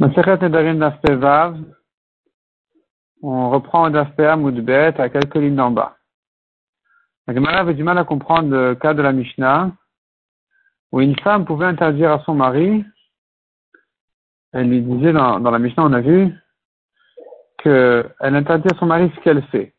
On 0.00 0.06
reprend 3.50 3.90
Dafpea 3.90 4.36
Moudbet 4.36 5.00
à 5.00 5.08
quelques 5.08 5.34
lignes 5.34 5.56
d'en 5.56 5.72
bas. 5.72 5.96
La 7.26 7.34
Gemara 7.34 7.58
avait 7.58 7.74
du 7.74 7.82
mal 7.82 7.98
à 7.98 8.04
comprendre 8.04 8.48
le 8.48 8.74
cas 8.76 8.94
de 8.94 9.02
la 9.02 9.12
Mishnah 9.12 9.72
où 10.92 11.00
une 11.00 11.18
femme 11.18 11.44
pouvait 11.44 11.66
interdire 11.66 12.12
à 12.12 12.20
son 12.20 12.34
mari, 12.34 12.84
elle 14.52 14.68
lui 14.68 14.82
disait 14.82 15.12
dans, 15.12 15.40
dans 15.40 15.50
la 15.50 15.58
Mishnah, 15.58 15.84
on 15.84 15.92
a 15.92 16.00
vu, 16.00 16.32
qu'elle 17.58 18.14
interdit 18.20 18.68
à 18.72 18.78
son 18.78 18.86
mari 18.86 19.10
ce 19.16 19.20
qu'elle 19.20 19.42
fait. 19.46 19.74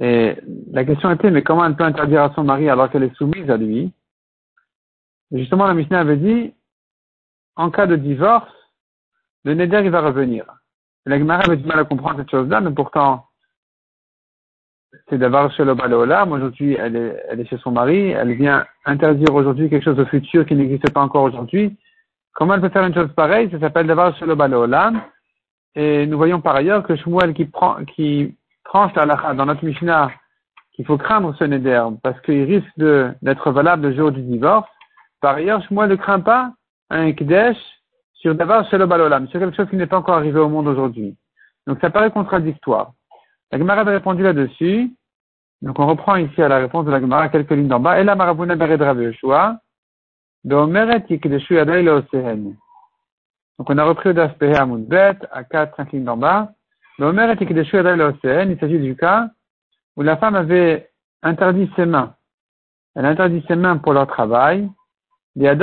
Et 0.00 0.36
la 0.72 0.84
question 0.84 1.10
était, 1.12 1.30
mais 1.30 1.42
comment 1.42 1.64
elle 1.64 1.76
peut 1.76 1.84
interdire 1.84 2.24
à 2.24 2.34
son 2.34 2.42
mari 2.42 2.68
alors 2.68 2.90
qu'elle 2.90 3.04
est 3.04 3.14
soumise 3.14 3.48
à 3.48 3.56
lui? 3.56 3.92
Justement, 5.30 5.66
la 5.66 5.74
Mishnah 5.74 6.00
avait 6.00 6.16
dit, 6.16 6.52
en 7.56 7.70
cas 7.70 7.86
de 7.86 7.96
divorce, 7.96 8.50
le 9.44 9.54
Neder, 9.54 9.82
il 9.84 9.90
va 9.90 10.00
revenir. 10.00 10.44
la 11.06 11.18
Gemara 11.18 11.42
avait 11.46 11.56
du 11.56 11.66
mal 11.66 11.78
à 11.78 11.84
comprendre 11.84 12.18
cette 12.18 12.30
chose-là, 12.30 12.60
mais 12.60 12.70
pourtant, 12.70 13.26
c'est 15.08 15.18
d'avoir 15.18 15.52
chez 15.52 15.64
le 15.64 15.74
Balolam. 15.74 16.32
Aujourd'hui, 16.32 16.76
elle 16.78 16.96
est, 16.96 17.44
chez 17.46 17.58
son 17.58 17.72
mari. 17.72 18.10
Elle 18.10 18.34
vient 18.34 18.64
interdire 18.84 19.34
aujourd'hui 19.34 19.68
quelque 19.68 19.84
chose 19.84 19.98
au 19.98 20.06
futur 20.06 20.46
qui 20.46 20.54
n'existe 20.54 20.90
pas 20.92 21.02
encore 21.02 21.24
aujourd'hui. 21.24 21.76
Comment 22.32 22.54
elle 22.54 22.60
peut 22.60 22.70
faire 22.70 22.86
une 22.86 22.94
chose 22.94 23.12
pareille? 23.14 23.50
Ça 23.50 23.60
s'appelle 23.60 23.86
d'avoir 23.86 24.16
chez 24.16 24.24
le 24.24 24.34
Balolam. 24.34 25.02
Et 25.74 26.06
nous 26.06 26.16
voyons 26.16 26.40
par 26.40 26.56
ailleurs 26.56 26.84
que 26.84 26.96
Shmuel 26.96 27.34
qui 27.34 27.50
tranche 28.64 28.92
dans 28.94 29.46
notre 29.46 29.64
Mishnah 29.64 30.10
qu'il 30.72 30.86
faut 30.86 30.98
craindre 30.98 31.34
ce 31.38 31.44
Neder 31.44 31.84
parce 32.02 32.20
qu'il 32.22 32.44
risque 32.44 32.78
d'être 33.22 33.50
valable 33.50 33.88
le 33.88 33.96
jour 33.96 34.10
du 34.10 34.22
divorce. 34.22 34.68
Par 35.20 35.34
ailleurs, 35.34 35.62
Shmuel 35.64 35.90
ne 35.90 35.96
craint 35.96 36.20
pas 36.20 36.52
un 36.90 37.12
Kdesh 37.12 37.56
sur 38.14 38.34
Davar 38.34 38.68
Shelo 38.70 38.86
Balolam, 38.86 39.28
sur 39.28 39.40
quelque 39.40 39.56
chose 39.56 39.68
qui 39.68 39.76
n'est 39.76 39.86
pas 39.86 39.98
encore 39.98 40.16
arrivé 40.16 40.38
au 40.38 40.48
monde 40.48 40.66
aujourd'hui. 40.68 41.16
Donc 41.66 41.78
ça 41.80 41.90
paraît 41.90 42.10
contradictoire. 42.10 42.92
La 43.50 43.58
Gemara 43.58 43.82
avait 43.82 43.92
répondu 43.92 44.22
là-dessus. 44.22 44.90
Donc 45.62 45.78
on 45.78 45.86
reprend 45.86 46.16
ici 46.16 46.42
à 46.42 46.48
la 46.48 46.58
réponse 46.58 46.84
de 46.86 46.90
la 46.90 47.00
Gemara 47.00 47.28
quelques 47.28 47.50
lignes 47.50 47.68
d'en 47.68 47.80
bas. 47.80 48.00
Et 48.00 48.04
la 48.04 48.14
Marabuna 48.14 48.56
Bered. 48.56 48.80
Donc 53.58 53.70
on 53.70 53.78
a 53.78 53.84
repris 53.84 54.08
le 54.10 54.14
Daspehe 54.14 54.86
Bet 54.88 55.18
à 55.30 55.44
4, 55.44 55.76
5 55.76 55.92
lignes 55.92 56.04
d'en 56.04 56.16
bas. 56.16 56.52
Il 56.98 58.58
s'agit 58.60 58.78
du 58.78 58.96
cas 58.96 59.28
où 59.96 60.02
la 60.02 60.16
femme 60.16 60.34
avait 60.34 60.90
interdit 61.22 61.70
ses 61.76 61.86
mains. 61.86 62.14
Elle 62.94 63.06
interdit 63.06 63.44
ses 63.48 63.56
mains 63.56 63.78
pour 63.78 63.92
leur 63.92 64.06
travail. 64.06 64.68
Les 65.36 65.54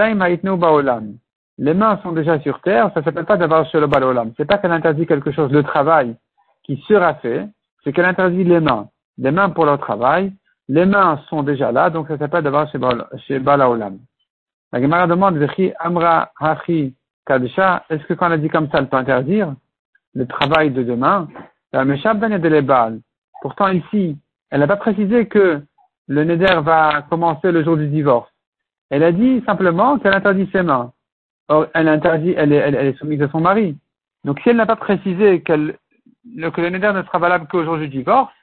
mains 1.74 2.00
sont 2.04 2.12
déjà 2.12 2.40
sur 2.40 2.60
terre, 2.62 2.92
ça 2.94 3.04
s'appelle 3.04 3.26
pas 3.26 3.38
d'avoir 3.38 3.68
sur 3.68 3.80
le 3.80 3.88
balolam. 3.88 4.34
C'est 4.38 4.46
pas 4.46 4.58
qu'elle 4.58 4.72
interdit 4.72 5.06
quelque 5.06 5.32
chose, 5.32 5.52
le 5.52 5.64
travail 5.64 6.16
qui 6.64 6.78
sera 6.88 7.16
fait, 7.16 7.48
c'est 7.84 7.94
qu'elle 7.94 8.06
interdit 8.06 8.44
les 8.44 8.60
mains. 8.60 8.90
Les 9.18 9.32
mains 9.32 9.50
pour 9.50 9.66
leur 9.66 9.80
travail, 9.80 10.34
les 10.68 10.86
mains 10.86 11.20
sont 11.30 11.44
déjà 11.44 11.72
là, 11.72 11.90
donc 11.90 12.08
ça 12.08 12.18
s'appelle 12.18 12.44
d'avoir 12.44 12.70
chez 12.72 13.40
balaolam. 13.40 14.00
La 14.72 14.82
Gemara 14.82 15.06
demande, 15.08 15.46
Amra 15.80 16.32
Hachi 16.40 16.96
Kadesha, 17.26 17.84
est-ce 17.90 18.06
que 18.06 18.14
quand 18.14 18.32
elle 18.32 18.42
dit 18.42 18.50
comme 18.50 18.70
ça, 18.70 18.78
elle 18.80 18.88
peut 18.88 18.98
interdire 18.98 19.54
le 20.14 20.26
travail 20.26 20.72
de 20.72 20.84
demain? 20.84 21.28
Pourtant 23.42 23.68
ici, 23.68 24.18
elle 24.50 24.60
n'a 24.60 24.68
pas 24.68 24.78
précisé 24.78 25.28
que 25.28 25.62
le 26.08 26.24
neder 26.24 26.62
va 26.62 27.02
commencer 27.10 27.52
le 27.52 27.64
jour 27.64 27.76
du 27.78 27.88
divorce. 27.88 28.31
Elle 28.92 29.03
a 29.03 29.14
dit 29.14 29.42
simplement 29.45 29.97
qu'elle 29.97 30.14
interdit 30.14 30.50
ses 30.52 30.64
mains. 30.64 30.92
Or, 31.47 31.67
elle 31.73 31.88
interdit, 31.88 32.34
elle 32.38 32.52
est, 32.52 32.97
soumise 32.97 33.22
à 33.22 33.30
son 33.30 33.39
mari. 33.39 33.78
Donc, 34.25 34.39
si 34.42 34.50
elle 34.50 34.58
n'a 34.58 34.66
pas 34.66 34.75
précisé 34.75 35.42
que 35.42 35.53
le 35.53 36.70
neder 36.70 36.92
ne 36.94 37.02
sera 37.03 37.17
valable 37.17 37.47
qu'au 37.47 37.64
jour 37.64 37.78
du 37.78 37.88
divorce, 37.88 38.34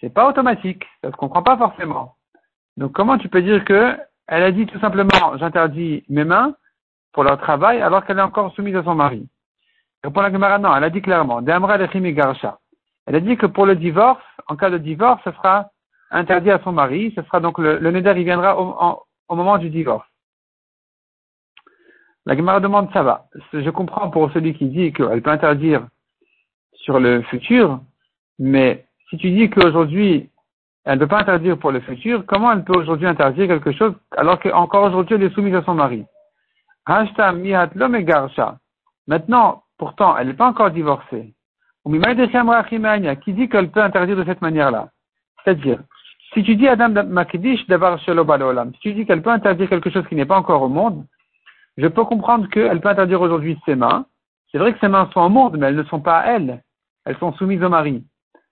c'est 0.00 0.12
pas 0.12 0.28
automatique. 0.28 0.84
Ça 1.02 1.10
se 1.10 1.16
comprend 1.16 1.42
pas 1.42 1.56
forcément. 1.56 2.14
Donc, 2.76 2.92
comment 2.92 3.16
tu 3.16 3.30
peux 3.30 3.40
dire 3.40 3.64
que 3.64 3.96
elle 4.28 4.42
a 4.42 4.52
dit 4.52 4.66
tout 4.66 4.78
simplement, 4.80 5.36
j'interdis 5.38 6.04
mes 6.10 6.24
mains 6.24 6.54
pour 7.12 7.24
leur 7.24 7.38
travail 7.38 7.80
alors 7.80 8.04
qu'elle 8.04 8.18
est 8.18 8.22
encore 8.22 8.54
soumise 8.54 8.76
à 8.76 8.84
son 8.84 8.94
mari? 8.94 9.26
Pour 10.02 10.20
la 10.20 10.30
Gemara, 10.30 10.58
non, 10.58 10.76
elle 10.76 10.84
a 10.84 10.90
dit 10.90 11.00
clairement, 11.00 11.40
Elle 11.40 13.16
a 13.16 13.20
dit 13.20 13.36
que 13.38 13.46
pour 13.46 13.64
le 13.64 13.76
divorce, 13.76 14.22
en 14.46 14.56
cas 14.56 14.68
de 14.68 14.76
divorce, 14.76 15.22
ce 15.24 15.32
sera 15.32 15.70
interdit 16.10 16.50
à 16.50 16.60
son 16.62 16.72
mari, 16.72 17.14
ce 17.16 17.22
sera 17.22 17.40
donc 17.40 17.58
le, 17.58 17.78
le 17.78 17.90
neder, 17.90 18.12
il 18.16 18.24
viendra 18.24 18.60
au, 18.60 19.03
au 19.28 19.36
moment 19.36 19.58
du 19.58 19.70
divorce. 19.70 20.06
La 22.26 22.36
Gemara 22.36 22.60
demande 22.60 22.92
ça 22.92 23.02
va. 23.02 23.26
Je 23.52 23.70
comprends 23.70 24.10
pour 24.10 24.30
celui 24.32 24.54
qui 24.54 24.66
dit 24.66 24.92
qu'elle 24.92 25.22
peut 25.22 25.30
interdire 25.30 25.86
sur 26.72 26.98
le 26.98 27.22
futur, 27.22 27.80
mais 28.38 28.86
si 29.10 29.16
tu 29.18 29.30
dis 29.30 29.50
qu'aujourd'hui 29.50 30.30
elle 30.84 30.98
ne 30.98 31.04
peut 31.04 31.08
pas 31.08 31.20
interdire 31.20 31.58
pour 31.58 31.72
le 31.72 31.80
futur, 31.80 32.24
comment 32.26 32.52
elle 32.52 32.64
peut 32.64 32.78
aujourd'hui 32.78 33.06
interdire 33.06 33.48
quelque 33.48 33.72
chose 33.72 33.94
alors 34.16 34.38
qu'encore 34.38 34.84
aujourd'hui 34.84 35.16
elle 35.16 35.22
est 35.22 35.34
soumise 35.34 35.54
à 35.54 35.62
son 35.64 35.74
mari? 35.74 36.04
Maintenant, 39.06 39.62
pourtant, 39.78 40.16
elle 40.16 40.26
n'est 40.28 40.34
pas 40.34 40.48
encore 40.48 40.70
divorcée. 40.70 41.34
Qui 41.86 43.32
dit 43.32 43.48
qu'elle 43.48 43.70
peut 43.70 43.82
interdire 43.82 44.16
de 44.16 44.24
cette 44.24 44.42
manière-là? 44.42 44.90
C'est-à-dire, 45.42 45.78
si 46.34 46.42
tu 46.42 46.56
dis 46.56 46.68
Adam 46.68 47.04
Makdish 47.04 47.66
d'avoir 47.68 47.98
Olam, 48.08 48.72
si 48.74 48.80
tu 48.80 48.94
dis 48.94 49.06
qu'elle 49.06 49.22
peut 49.22 49.30
interdire 49.30 49.68
quelque 49.68 49.90
chose 49.90 50.06
qui 50.08 50.16
n'est 50.16 50.26
pas 50.26 50.36
encore 50.36 50.62
au 50.62 50.68
monde, 50.68 51.04
je 51.76 51.86
peux 51.86 52.04
comprendre 52.04 52.48
qu'elle 52.50 52.80
peut 52.80 52.88
interdire 52.88 53.20
aujourd'hui 53.20 53.58
ses 53.64 53.76
mains. 53.76 54.06
C'est 54.50 54.58
vrai 54.58 54.72
que 54.72 54.80
ses 54.80 54.88
mains 54.88 55.08
sont 55.12 55.20
au 55.20 55.28
monde, 55.28 55.56
mais 55.56 55.66
elles 55.66 55.76
ne 55.76 55.84
sont 55.84 56.00
pas 56.00 56.18
à 56.18 56.32
elle. 56.32 56.62
Elles 57.04 57.16
sont 57.18 57.32
soumises 57.34 57.62
au 57.62 57.68
mari. 57.68 58.04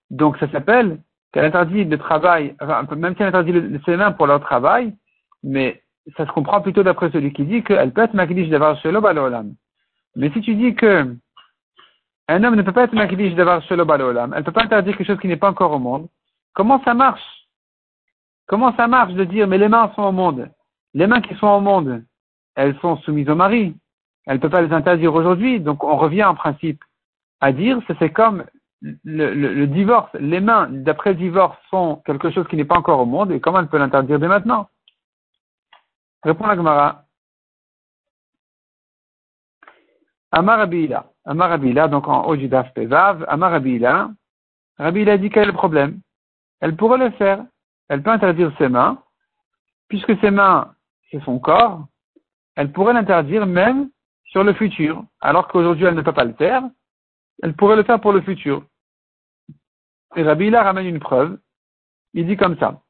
Donc 0.09 0.37
ça 0.37 0.49
s'appelle 0.49 0.99
qu'elle 1.31 1.45
interdit 1.45 1.83
le 1.83 1.97
travail, 1.97 2.55
enfin, 2.61 2.85
même 2.95 3.15
si 3.15 3.21
elle 3.21 3.29
interdit 3.29 3.79
ses 3.85 3.97
mains 3.97 4.11
pour 4.11 4.27
leur 4.27 4.39
travail, 4.39 4.93
mais 5.43 5.81
ça 6.17 6.25
se 6.25 6.31
comprend 6.31 6.61
plutôt 6.61 6.83
d'après 6.83 7.11
celui 7.11 7.33
qui 7.33 7.43
dit 7.43 7.63
qu'elle 7.63 7.91
peut 7.91 8.01
être 8.01 8.13
Makdish 8.13 8.49
d'avoir 8.49 8.77
Olam. 8.85 9.53
Mais 10.15 10.29
si 10.31 10.41
tu 10.41 10.55
dis 10.55 10.75
que 10.75 11.15
un 12.29 12.43
homme 12.43 12.55
ne 12.55 12.61
peut 12.61 12.71
pas 12.71 12.83
être 12.83 12.93
Makdish 12.93 13.35
d'avoir 13.35 13.61
Olam, 13.69 14.33
elle 14.33 14.39
ne 14.39 14.45
peut 14.45 14.51
pas 14.51 14.63
interdire 14.63 14.95
quelque 14.95 15.07
chose 15.07 15.19
qui 15.19 15.27
n'est 15.27 15.37
pas 15.37 15.49
encore 15.49 15.71
au 15.71 15.79
monde, 15.79 16.07
comment 16.53 16.81
ça 16.83 16.93
marche? 16.93 17.42
Comment 18.47 18.75
ça 18.75 18.87
marche 18.87 19.13
de 19.13 19.23
dire, 19.23 19.47
mais 19.47 19.57
les 19.57 19.69
mains 19.69 19.91
sont 19.95 20.03
au 20.03 20.11
monde? 20.11 20.49
Les 20.93 21.07
mains 21.07 21.21
qui 21.21 21.35
sont 21.35 21.47
au 21.47 21.61
monde, 21.61 22.03
elles 22.55 22.77
sont 22.79 22.97
soumises 22.97 23.29
au 23.29 23.35
mari. 23.35 23.75
Elle 24.25 24.37
ne 24.37 24.41
peut 24.41 24.49
pas 24.49 24.61
les 24.61 24.73
interdire 24.73 25.13
aujourd'hui. 25.13 25.59
Donc 25.59 25.83
on 25.83 25.97
revient 25.97 26.23
en 26.23 26.35
principe 26.35 26.83
à 27.41 27.51
dire, 27.51 27.79
c'est 27.99 28.11
comme 28.11 28.45
le, 29.03 29.65
divorce. 29.65 30.11
Les 30.13 30.39
mains, 30.39 30.67
d'après 30.69 31.11
le 31.11 31.17
divorce, 31.17 31.57
sont 31.69 32.01
quelque 32.05 32.31
chose 32.31 32.47
qui 32.47 32.55
n'est 32.55 32.65
pas 32.65 32.77
encore 32.77 32.99
au 32.99 33.05
monde. 33.05 33.31
Et 33.31 33.39
comment 33.39 33.59
elle 33.59 33.67
peut 33.67 33.77
l'interdire 33.77 34.19
dès 34.19 34.27
maintenant? 34.27 34.69
Répond 36.23 36.47
la 36.47 36.55
Gemara. 36.55 37.03
Amar 40.31 40.59
Abila. 40.59 41.05
Amar 41.25 41.51
Abila, 41.51 41.87
donc 41.87 42.07
en 42.07 42.25
haut 42.25 42.35
du 42.35 42.49
Pevav. 42.49 43.25
Amar 43.27 43.53
Abila. 43.53 44.09
Rabila 44.77 45.17
dit 45.17 45.29
quel 45.29 45.43
est 45.43 45.47
le 45.47 45.53
problème? 45.53 45.99
Elle 46.59 46.75
pourrait 46.75 46.97
le 46.97 47.11
faire 47.11 47.43
elle 47.89 48.01
peut 48.01 48.11
interdire 48.11 48.51
ses 48.57 48.69
mains, 48.69 49.01
puisque 49.87 50.17
ses 50.19 50.31
mains, 50.31 50.73
c'est 51.11 51.23
son 51.23 51.39
corps, 51.39 51.85
elle 52.55 52.71
pourrait 52.71 52.93
l'interdire 52.93 53.45
même 53.45 53.89
sur 54.25 54.43
le 54.43 54.53
futur, 54.53 55.03
alors 55.21 55.47
qu'aujourd'hui 55.47 55.85
elle 55.85 55.95
ne 55.95 56.01
peut 56.01 56.13
pas 56.13 56.23
le 56.23 56.33
faire, 56.33 56.63
elle 57.41 57.55
pourrait 57.55 57.75
le 57.75 57.83
faire 57.83 57.99
pour 57.99 58.13
le 58.13 58.21
futur. 58.21 58.63
Et 60.15 60.23
Rabbi 60.23 60.47
Hila 60.47 60.63
ramène 60.63 60.87
une 60.87 60.99
preuve, 60.99 61.39
il 62.13 62.27
dit 62.27 62.37
comme 62.37 62.57
ça. 62.57 62.81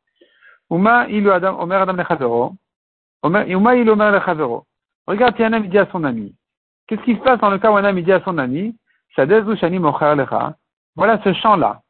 Uma 0.69 1.07
ilu 1.09 1.31
adam, 1.31 1.59
omer 1.59 1.81
adam 1.81 2.57
Uma 3.23 3.75
ilu 3.75 3.91
omer. 3.91 4.63
Regarde 5.05 5.35
si 5.35 5.43
un 5.43 5.53
ami 5.53 5.67
dit 5.69 5.77
à 5.77 5.85
son 5.91 6.03
ami. 6.03 6.35
Qu'est-ce 6.87 7.01
qui 7.03 7.15
se 7.15 7.21
passe 7.21 7.39
dans 7.39 7.49
le 7.49 7.59
cas 7.59 7.71
où 7.71 7.77
un 7.77 7.83
ami 7.83 8.03
dit 8.03 8.11
à 8.11 8.21
son 8.23 8.37
ami, 8.37 8.75
voilà 10.95 11.21
ce 11.23 11.33
champ-là 11.33 11.81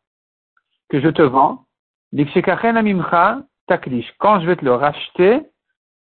que 0.90 1.00
je 1.00 1.08
te 1.10 1.22
vends, 1.22 1.63
quand 4.20 4.40
je 4.40 4.46
vais 4.46 4.56
te 4.56 4.66
le 4.66 4.74
racheter, 4.74 5.42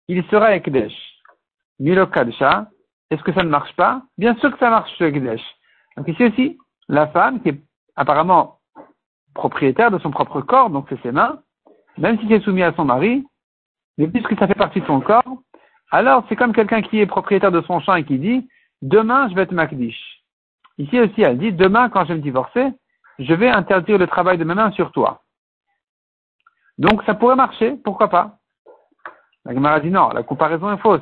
il 0.08 0.24
sera 0.26 0.56
Ekdesh. 0.56 0.94
Milo 1.80 2.06
Kadsha, 2.08 2.68
est-ce 3.10 3.24
que 3.24 3.34
ça 3.34 3.44
ne 3.44 3.50
marche 3.50 3.76
pas? 3.76 4.04
Bien 4.18 4.36
sûr 4.36 4.52
que 4.52 4.60
ça 4.60 4.70
marche 4.70 5.02
Ekdesh. 5.02 5.42
Donc 5.98 6.08
ici 6.08 6.26
aussi, 6.26 6.58
la 6.88 7.08
femme 7.08 7.42
qui 7.42 7.50
est 7.50 7.60
apparemment 7.96 8.60
propriétaire 9.34 9.90
de 9.90 9.98
son 10.00 10.12
propre 10.12 10.42
corps, 10.42 10.70
donc 10.70 10.86
c'est 10.90 11.02
ses 11.02 11.12
mains, 11.12 11.40
même 11.98 12.20
si 12.20 12.28
c'est 12.28 12.42
soumis 12.42 12.64
à 12.64 12.74
son 12.74 12.86
mari, 12.86 13.26
mais 13.98 14.08
puisque 14.08 14.38
ça 14.38 14.48
fait 14.48 14.54
partie 14.54 14.82
de 14.82 14.86
son 14.86 15.02
corps, 15.02 15.38
alors 15.92 16.24
c'est 16.30 16.36
comme 16.36 16.54
quelqu'un 16.54 16.82
qui 16.82 17.00
est 17.00 17.06
propriétaire 17.06 17.52
de 17.52 17.62
son 17.62 17.80
champ 17.80 17.96
et 17.96 18.04
qui 18.04 18.20
dit, 18.20 18.48
demain 18.82 19.28
je 19.30 19.36
vais 19.36 19.44
être 19.44 19.54
Makdish. 19.54 20.22
Ici 20.78 21.00
aussi, 21.00 21.22
elle 21.22 21.40
dit, 21.40 21.52
demain 21.52 21.90
quand 21.90 22.04
je 22.04 22.10
vais 22.10 22.16
me 22.16 22.22
divorcer, 22.22 22.74
je 23.18 23.34
vais 23.34 23.50
interdire 23.50 23.98
le 23.98 24.08
travail 24.08 24.38
de 24.38 24.44
mes 24.44 24.54
mains 24.54 24.72
sur 24.72 24.92
toi. 24.92 25.25
Donc 26.78 27.04
ça 27.04 27.14
pourrait 27.14 27.36
marcher, 27.36 27.76
pourquoi 27.84 28.10
pas 28.10 28.38
La 29.46 29.54
Gemara 29.54 29.80
dit 29.80 29.90
non, 29.90 30.10
la 30.10 30.24
comparaison 30.24 30.72
est 30.72 30.78
fausse. 30.78 31.02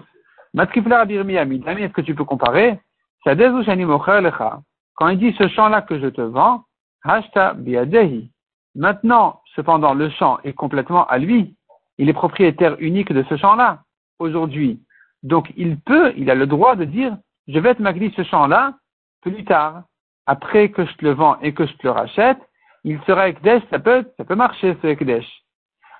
Matkifla 0.53 0.99
Rabbi 0.99 1.15
est-ce 1.15 1.93
que 1.93 2.01
tu 2.01 2.13
peux 2.13 2.25
comparer? 2.25 2.79
Quand 3.25 5.07
il 5.07 5.17
dit 5.17 5.33
ce 5.37 5.47
champ-là 5.47 5.81
que 5.81 5.99
je 5.99 6.07
te 6.07 6.21
vends, 6.21 6.65
hashta 7.03 7.53
biadehi. 7.53 8.29
Maintenant, 8.75 9.41
cependant, 9.55 9.93
le 9.93 10.09
champ 10.09 10.39
est 10.43 10.53
complètement 10.53 11.07
à 11.07 11.17
lui. 11.17 11.55
Il 11.97 12.09
est 12.09 12.13
propriétaire 12.13 12.75
unique 12.79 13.13
de 13.13 13.23
ce 13.29 13.37
champ-là, 13.37 13.83
aujourd'hui. 14.19 14.81
Donc, 15.21 15.51
il 15.55 15.79
peut, 15.79 16.13
il 16.17 16.29
a 16.29 16.35
le 16.35 16.47
droit 16.47 16.75
de 16.75 16.85
dire, 16.85 17.15
je 17.47 17.59
vais 17.59 17.75
te 17.75 17.81
magnifier 17.81 18.11
ce 18.15 18.23
champ-là 18.29 18.73
plus 19.21 19.45
tard. 19.45 19.83
Après 20.25 20.69
que 20.69 20.85
je 20.85 20.93
te 20.95 21.05
le 21.05 21.11
vends 21.11 21.39
et 21.41 21.53
que 21.53 21.65
je 21.65 21.73
te 21.73 21.83
le 21.83 21.91
rachète, 21.91 22.39
il 22.83 22.99
sera 23.03 23.29
Ekdesh, 23.29 23.63
ça 23.69 23.79
peut, 23.79 24.05
ça 24.17 24.25
peut 24.25 24.35
marcher 24.35 24.75
ce 24.81 24.87
Ekdesh. 24.87 25.42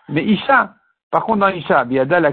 Mais 0.09 0.23
Isha, 0.23 0.73
par 1.11 1.25
contre 1.25 1.39
dans 1.39 1.47
Isha, 1.47 1.85
Biada 1.85 2.19
la 2.19 2.31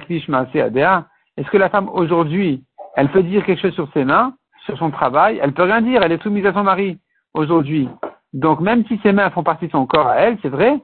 est-ce 1.37 1.51
que 1.51 1.57
la 1.57 1.71
femme 1.71 1.89
aujourd'hui, 1.89 2.65
elle 2.97 3.11
peut 3.11 3.23
dire 3.23 3.45
quelque 3.45 3.63
chose 3.63 3.75
sur 3.75 3.91
ses 3.93 4.05
mains, 4.05 4.35
sur 4.67 4.77
son 4.79 4.91
travail, 4.91 5.41
elle 5.43 5.53
peut 5.53 5.63
rien 5.63 5.81
dire, 5.81 6.03
elle 6.03 6.13
est 6.13 6.23
soumise 6.23 6.47
à 6.47 6.53
son 6.53 6.65
mari 6.65 6.99
aujourd'hui. 7.35 7.89
Donc 8.33 8.61
même 8.61 8.85
si 8.87 8.99
ses 9.03 9.13
mains 9.13 9.31
font 9.31 9.43
partie 9.43 9.67
de 9.67 9.73
son 9.73 9.87
corps 9.87 10.09
à 10.09 10.17
elle, 10.17 10.39
c'est 10.43 10.49
vrai, 10.49 10.81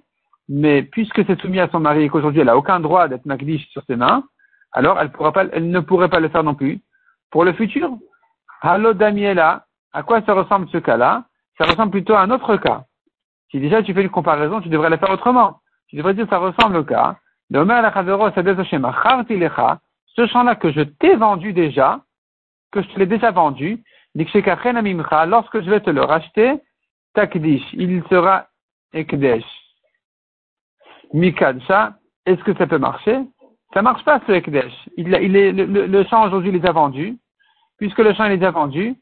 mais 0.49 0.83
puisque 0.83 1.25
c'est 1.27 1.41
soumis 1.41 1.61
à 1.61 1.69
son 1.69 1.81
mari 1.81 2.05
et 2.05 2.09
qu'aujourd'hui 2.09 2.41
elle 2.41 2.47
n'a 2.47 2.57
aucun 2.57 2.81
droit 2.81 3.09
d'être 3.09 3.27
Magdish 3.27 3.69
sur 3.69 3.83
ses 3.85 3.97
mains, 3.97 4.25
alors 4.73 4.99
elle, 5.01 5.11
elle 5.53 5.71
ne 5.71 5.81
pourrait 5.81 6.09
pas 6.09 6.21
le 6.21 6.29
faire 6.29 6.45
non 6.45 6.55
plus. 6.55 6.81
Pour 7.31 7.45
le 7.45 7.53
futur, 7.53 7.91
Hallo 8.63 8.95
Damiela, 8.95 9.65
à 9.93 10.03
quoi 10.03 10.23
ça 10.23 10.35
ressemble 10.35 10.69
ce 10.71 10.79
cas-là? 10.79 11.25
Ça 11.59 11.65
ressemble 11.65 11.91
plutôt 11.91 12.15
à 12.15 12.21
un 12.21 12.31
autre 12.31 12.57
cas. 12.57 12.85
Si 13.51 13.61
déjà 13.61 13.83
tu 13.83 13.95
fais 13.95 14.03
une 14.03 14.11
comparaison, 14.11 14.61
tu 14.61 14.69
devrais 14.69 14.91
la 14.91 14.99
faire 14.99 15.11
autrement. 15.11 15.61
Tu 15.89 15.97
devrais 15.97 16.15
dire 16.15 16.27
ça 16.29 16.39
ressemble 16.39 16.77
au 16.77 16.85
cas. 16.85 17.17
Ce 20.17 20.27
champ-là 20.27 20.55
que 20.57 20.73
je 20.73 20.81
t'ai 20.81 21.15
vendu 21.17 21.53
déjà, 21.53 22.01
que 22.73 22.83
je 22.83 22.89
te 22.89 22.99
l'ai 22.99 23.07
déjà 23.07 23.31
vendu, 23.31 23.85
lorsque 24.15 25.61
je 25.61 25.71
vais 25.71 25.81
te 25.81 25.91
le 25.91 26.03
racheter, 26.03 26.59
takdish, 27.15 27.63
il 27.73 28.03
sera 28.11 28.47
ekdesh. 28.93 29.45
Mikadcha, 31.13 31.95
est-ce 32.25 32.43
que 32.43 32.55
ça 32.57 32.67
peut 32.67 32.79
marcher? 32.79 33.21
Ça 33.75 33.83
marche 33.83 34.05
pas 34.05 34.21
ce 34.27 34.33
ekdesh. 34.33 34.73
Il, 34.97 35.15
est, 35.15 35.53
le, 35.53 36.05
champ 36.05 36.27
aujourd'hui 36.27 36.51
il 36.51 36.61
les 36.61 36.67
a 36.67 36.73
vendus. 36.73 37.19
Puisque 37.79 37.99
le 37.99 38.15
champ 38.15 38.25
il 38.25 38.33
est 38.33 38.39
déjà 38.39 38.51
vendu, 38.51 38.97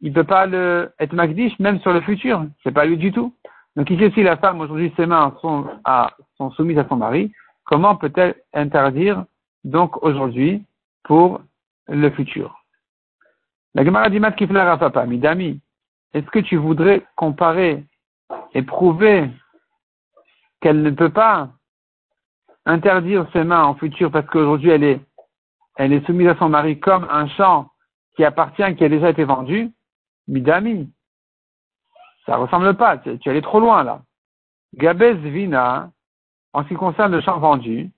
il 0.00 0.12
peut 0.12 0.24
pas 0.24 0.46
le, 0.46 0.92
être 1.00 1.14
Magdish 1.14 1.58
même 1.58 1.80
sur 1.80 1.92
le 1.92 2.00
futur. 2.02 2.44
C'est 2.62 2.72
pas 2.72 2.84
lui 2.84 2.96
du 2.96 3.10
tout. 3.10 3.34
Donc 3.76 3.90
ici 3.90 4.04
aussi, 4.04 4.22
la 4.22 4.36
femme, 4.36 4.60
aujourd'hui, 4.60 4.92
ses 4.96 5.06
mains 5.06 5.34
sont, 5.40 5.68
soumises 6.50 6.78
à 6.78 6.88
son 6.88 6.96
mari. 6.96 7.32
Comment 7.64 7.96
peut-elle 7.96 8.34
interdire, 8.54 9.24
donc, 9.64 10.02
aujourd'hui, 10.02 10.64
pour 11.04 11.40
le 11.86 12.10
futur? 12.10 12.64
La 13.74 13.84
Gemara 13.84 14.08
dit, 14.08 14.18
papa, 14.20 15.06
Midami, 15.06 15.60
est-ce 16.14 16.26
que 16.26 16.38
tu 16.38 16.56
voudrais 16.56 17.06
comparer 17.16 17.84
et 18.54 18.62
prouver 18.62 19.30
qu'elle 20.60 20.82
ne 20.82 20.90
peut 20.90 21.10
pas 21.10 21.50
interdire 22.66 23.26
ses 23.32 23.44
mains 23.44 23.64
en 23.64 23.74
futur 23.74 24.10
parce 24.10 24.26
qu'aujourd'hui 24.26 24.70
elle 24.70 24.84
est, 24.84 25.00
elle 25.76 25.92
est 25.92 26.04
soumise 26.06 26.28
à 26.28 26.36
son 26.36 26.48
mari 26.48 26.78
comme 26.80 27.06
un 27.10 27.28
champ 27.28 27.70
qui 28.16 28.24
appartient, 28.24 28.74
qui 28.76 28.84
a 28.84 28.88
déjà 28.88 29.10
été 29.10 29.24
vendu? 29.24 29.70
Midami, 30.26 30.90
ça 32.28 32.36
ressemble 32.36 32.74
pas, 32.74 32.98
tu, 32.98 33.08
es 33.08 33.28
allé 33.30 33.40
trop 33.40 33.58
loin 33.58 33.82
là. 33.82 34.02
Gabez 34.74 35.14
vina, 35.14 35.90
en 36.52 36.62
ce 36.62 36.68
qui 36.68 36.74
concerne 36.74 37.12
le 37.12 37.22
champ 37.22 37.38
vendu, 37.38 37.90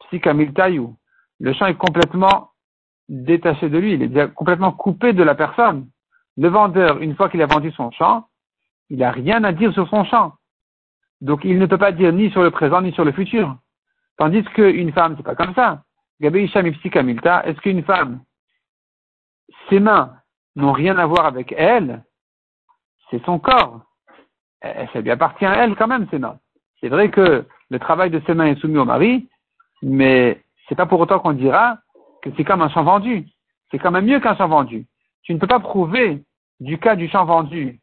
psikamiltayu, 0.00 0.88
le 1.38 1.52
champ 1.52 1.66
est 1.66 1.74
complètement 1.74 2.52
détaché 3.10 3.68
de 3.68 3.76
lui, 3.76 3.92
il 3.92 4.02
est 4.02 4.32
complètement 4.32 4.72
coupé 4.72 5.12
de 5.12 5.22
la 5.22 5.34
personne. 5.34 5.86
Le 6.38 6.48
vendeur, 6.48 7.02
une 7.02 7.14
fois 7.14 7.28
qu'il 7.28 7.42
a 7.42 7.46
vendu 7.46 7.70
son 7.72 7.90
champ, 7.90 8.26
il 8.88 9.00
n'a 9.00 9.10
rien 9.10 9.44
à 9.44 9.52
dire 9.52 9.74
sur 9.74 9.86
son 9.90 10.04
champ. 10.04 10.32
Donc 11.20 11.44
il 11.44 11.58
ne 11.58 11.66
peut 11.66 11.76
pas 11.76 11.92
dire 11.92 12.10
ni 12.10 12.30
sur 12.30 12.42
le 12.42 12.50
présent 12.50 12.80
ni 12.80 12.92
sur 12.92 13.04
le 13.04 13.12
futur. 13.12 13.54
Tandis 14.16 14.44
qu'une 14.44 14.92
femme, 14.92 15.14
c'est 15.18 15.22
pas 15.22 15.34
comme 15.34 15.54
ça. 15.54 15.82
Est-ce 16.22 17.60
qu'une 17.60 17.84
femme, 17.84 18.20
ses 19.68 19.78
mains 19.78 20.14
n'ont 20.56 20.72
rien 20.72 20.96
à 20.96 21.04
voir 21.04 21.26
avec 21.26 21.52
elle, 21.56 22.02
c'est 23.10 23.24
son 23.24 23.38
corps. 23.38 23.80
Ça 24.62 25.00
lui 25.00 25.10
appartient 25.10 25.44
à 25.44 25.64
elle 25.64 25.76
quand 25.76 25.88
même, 25.88 26.06
ses 26.10 26.18
mains. 26.18 26.38
C'est 26.80 26.88
vrai 26.88 27.10
que 27.10 27.46
le 27.70 27.78
travail 27.78 28.10
de 28.10 28.20
ses 28.26 28.34
mains 28.34 28.46
est 28.46 28.60
soumis 28.60 28.78
au 28.78 28.84
mari, 28.84 29.28
mais 29.82 30.42
c'est 30.68 30.74
pas 30.74 30.86
pour 30.86 31.00
autant 31.00 31.18
qu'on 31.18 31.32
dira 31.32 31.78
que 32.22 32.30
c'est 32.36 32.44
comme 32.44 32.62
un 32.62 32.70
champ 32.70 32.84
vendu. 32.84 33.26
C'est 33.70 33.78
quand 33.78 33.90
même 33.90 34.06
mieux 34.06 34.20
qu'un 34.20 34.36
champ 34.36 34.48
vendu. 34.48 34.86
Tu 35.22 35.34
ne 35.34 35.38
peux 35.38 35.46
pas 35.46 35.60
prouver 35.60 36.22
du 36.60 36.78
cas 36.78 36.96
du 36.96 37.08
champ 37.08 37.24
vendu 37.24 37.80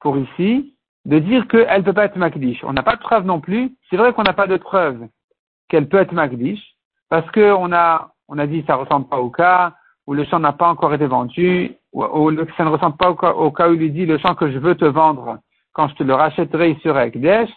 pour 0.00 0.16
ici 0.16 0.76
de 1.04 1.18
dire 1.18 1.48
qu'elle 1.48 1.80
ne 1.80 1.84
peut 1.84 1.92
pas 1.92 2.04
être 2.04 2.16
Makdish. 2.16 2.62
On 2.64 2.72
n'a 2.72 2.82
pas 2.82 2.96
de 2.96 3.00
preuve 3.00 3.24
non 3.24 3.40
plus. 3.40 3.74
C'est 3.90 3.96
vrai 3.96 4.12
qu'on 4.12 4.22
n'a 4.22 4.32
pas 4.32 4.46
de 4.46 4.56
preuve 4.56 5.08
qu'elle 5.68 5.88
peut 5.88 5.98
être 5.98 6.12
Makdish 6.12 6.62
parce 7.08 7.28
qu'on 7.32 7.72
a, 7.72 8.12
on 8.28 8.38
a 8.38 8.46
dit 8.46 8.60
que 8.60 8.66
ça 8.66 8.76
ressemble 8.76 9.08
pas 9.08 9.18
au 9.18 9.30
cas, 9.30 9.74
où 10.06 10.14
le 10.14 10.24
champ 10.24 10.38
n'a 10.38 10.52
pas 10.52 10.68
encore 10.68 10.94
été 10.94 11.06
vendu, 11.06 11.76
ça 11.92 12.64
ne 12.64 12.70
ressemble 12.70 12.96
pas 12.96 13.10
au 13.10 13.50
cas, 13.50 13.68
où 13.68 13.74
il 13.74 13.78
lui 13.78 13.90
dit 13.90 14.06
le 14.06 14.18
champ 14.18 14.34
que 14.34 14.50
je 14.50 14.58
veux 14.58 14.74
te 14.74 14.84
vendre, 14.84 15.38
quand 15.72 15.88
je 15.88 15.94
te 15.94 16.02
le 16.02 16.14
rachèterai, 16.14 16.70
il 16.70 16.80
sera 16.80 17.06
Ekdesh. 17.06 17.50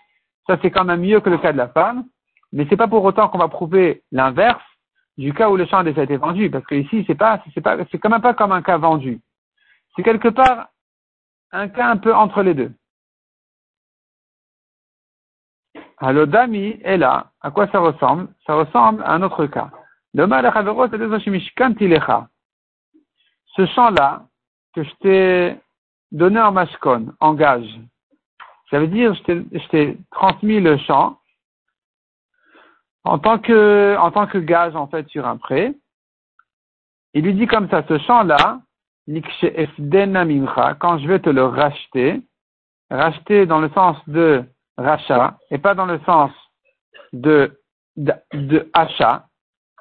Ça, 0.48 0.58
c'est 0.62 0.72
quand 0.72 0.86
même 0.86 1.02
mieux 1.02 1.20
que 1.20 1.30
le 1.30 1.38
cas 1.38 1.54
de 1.54 1.58
la 1.58 1.70
femme. 1.70 2.06
Mais 2.52 2.66
c'est 2.70 2.78
pas 2.78 2.88
pour 2.88 3.04
autant 3.04 3.28
qu'on 3.28 3.38
va 3.38 3.48
prouver 3.48 4.04
l'inverse 4.12 4.64
du 5.18 5.34
cas 5.34 5.50
où 5.50 5.56
le 5.56 5.66
champ 5.66 5.78
a 5.78 5.84
déjà 5.84 6.04
été 6.04 6.18
vendu, 6.18 6.50
parce 6.50 6.66
que 6.66 6.76
ici, 6.76 7.04
c'est 7.08 7.16
pas, 7.16 7.42
c'est 7.54 7.62
pas, 7.62 7.78
c'est 7.92 7.98
quand 7.98 8.10
même 8.10 8.22
pas 8.22 8.34
comme 8.34 8.52
un 8.52 8.62
cas 8.62 8.78
vendu. 8.78 9.20
C'est 9.96 10.04
quelque 10.04 10.28
part 10.28 10.68
un 11.52 11.70
cas 11.70 11.90
un 11.90 11.98
peu 11.98 12.14
entre 12.14 12.44
les 12.44 12.54
deux. 12.54 12.72
Alors, 15.98 16.28
Dami 16.28 16.80
est 16.84 16.98
là. 16.98 17.31
À 17.42 17.52
quoi 17.52 17.68
ça 17.68 17.80
ressemble? 17.80 18.28
Ça 18.46 18.54
ressemble 18.56 19.02
à 19.04 19.14
un 19.14 19.22
autre 19.22 19.46
cas 19.46 19.72
ce 23.56 23.66
champ-là 23.68 24.25
que 24.74 24.84
je 24.84 24.92
t'ai 25.02 25.60
donné 26.12 26.40
en 26.40 26.52
mashkon, 26.52 27.13
en 27.19 27.34
gage, 27.34 27.68
ça 28.69 28.80
veut 28.80 28.88
dire 28.88 29.13
je 29.13 29.68
t'ai 29.69 29.98
transmis 30.12 30.60
le 30.60 30.78
champ 30.78 31.19
en 33.04 33.19
tant 33.19 33.38
que 33.40 33.96
que 34.31 34.38
gage 34.40 34.75
en 34.75 34.88
fait 34.88 35.07
sur 35.10 35.28
un 35.28 35.38
prêt. 35.38 35.74
Il 37.13 37.24
lui 37.24 37.34
dit 37.34 37.48
comme 37.48 37.69
ça, 37.69 37.84
ce 37.88 37.98
champ-là, 38.00 38.60
quand 39.07 40.98
je 40.98 41.07
vais 41.07 41.19
te 41.19 41.30
le 41.30 41.46
racheter, 41.46 42.21
racheter 42.90 43.45
dans 43.45 43.59
le 43.59 43.69
sens 43.69 43.97
de 44.07 44.44
rachat 44.78 45.38
et 45.52 45.57
pas 45.57 45.76
dans 45.76 45.85
le 45.85 46.00
sens 46.06 46.31
de, 47.14 47.57
de, 47.95 48.14
de 48.33 48.69
achat, 48.74 49.28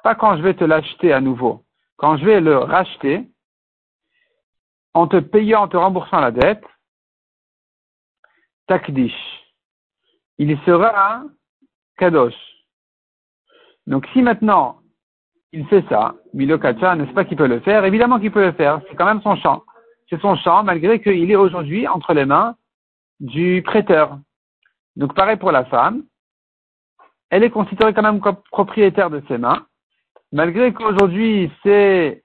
pas 0.03 0.15
quand 0.15 0.37
je 0.37 0.43
vais 0.43 0.53
te 0.53 0.63
l'acheter 0.63 1.11
à 1.11 1.19
nouveau, 1.19 1.63
quand 1.97 2.17
je 2.17 2.25
vais 2.25 2.39
le 2.39 2.57
racheter, 2.57 3.27
en 4.95 5.07
te 5.07 5.17
payant, 5.17 5.63
en 5.63 5.67
te 5.67 5.77
remboursant 5.77 6.21
la 6.21 6.31
dette, 6.31 6.63
takdish. 8.67 9.13
Il 10.37 10.57
sera 10.65 11.23
kadosh. 11.97 12.33
Donc 13.87 14.07
si 14.13 14.21
maintenant 14.21 14.79
il 15.51 15.67
fait 15.67 15.83
ça, 15.89 16.15
Milokacha, 16.33 16.95
n'est-ce 16.95 17.13
pas 17.13 17.25
qu'il 17.25 17.37
peut 17.37 17.47
le 17.47 17.59
faire? 17.59 17.85
Évidemment 17.85 18.19
qu'il 18.19 18.31
peut 18.31 18.45
le 18.45 18.53
faire, 18.53 18.81
c'est 18.87 18.95
quand 18.95 19.05
même 19.05 19.21
son 19.21 19.35
champ. 19.35 19.63
C'est 20.09 20.19
son 20.21 20.35
champ, 20.37 20.63
malgré 20.63 21.01
qu'il 21.01 21.29
est 21.29 21.35
aujourd'hui 21.35 21.87
entre 21.87 22.13
les 22.13 22.25
mains 22.25 22.55
du 23.19 23.61
prêteur. 23.63 24.17
Donc 24.95 25.13
pareil 25.13 25.37
pour 25.37 25.51
la 25.51 25.65
femme, 25.65 26.05
elle 27.29 27.43
est 27.43 27.49
considérée 27.49 27.93
quand 27.93 28.01
même 28.01 28.21
comme 28.21 28.41
propriétaire 28.49 29.09
de 29.09 29.21
ses 29.27 29.37
mains, 29.37 29.65
malgré 30.31 30.73
qu'aujourd'hui 30.73 31.51
c'est 31.63 32.24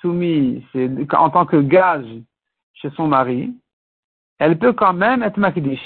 soumis 0.00 0.64
en 1.12 1.30
tant 1.30 1.46
que 1.46 1.56
gage 1.56 2.06
chez 2.74 2.90
son 2.90 3.06
mari, 3.06 3.54
elle 4.38 4.58
peut 4.58 4.72
quand 4.72 4.92
même 4.92 5.22
être 5.22 5.38
makdish. 5.38 5.80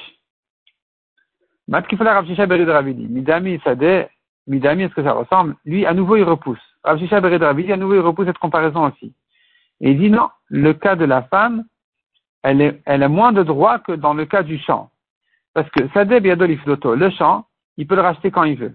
Midami 1.68 3.60
Sade, 3.64 4.08
Midami, 4.46 4.82
est-ce 4.84 4.94
que 4.94 5.02
ça 5.02 5.12
ressemble? 5.12 5.56
Lui, 5.64 5.84
à 5.84 5.92
nouveau, 5.92 6.16
il 6.16 6.22
repousse. 6.22 6.60
Rav 6.84 6.98
Shisha 6.98 7.16
à 7.16 7.76
nouveau, 7.76 7.94
il 7.94 8.00
repousse 8.00 8.26
cette 8.26 8.38
comparaison 8.38 8.86
aussi. 8.86 9.12
Et 9.80 9.90
il 9.90 9.98
dit 9.98 10.10
non, 10.10 10.30
le 10.48 10.72
cas 10.72 10.96
de 10.96 11.04
la 11.04 11.22
femme, 11.22 11.64
elle, 12.42 12.80
a 12.86 13.08
moins 13.08 13.32
de 13.32 13.42
droits 13.42 13.80
que 13.80 13.92
dans 13.92 14.14
le 14.14 14.24
cas 14.24 14.42
du 14.42 14.58
champ. 14.58 14.90
Parce 15.52 15.68
que 15.70 15.88
Sade 15.88 16.22
Biadolifloto, 16.22 16.94
le 16.94 17.10
champ, 17.10 17.46
il 17.76 17.86
peut 17.86 17.96
le 17.96 18.02
racheter 18.02 18.30
quand 18.30 18.44
il 18.44 18.56
veut. 18.56 18.74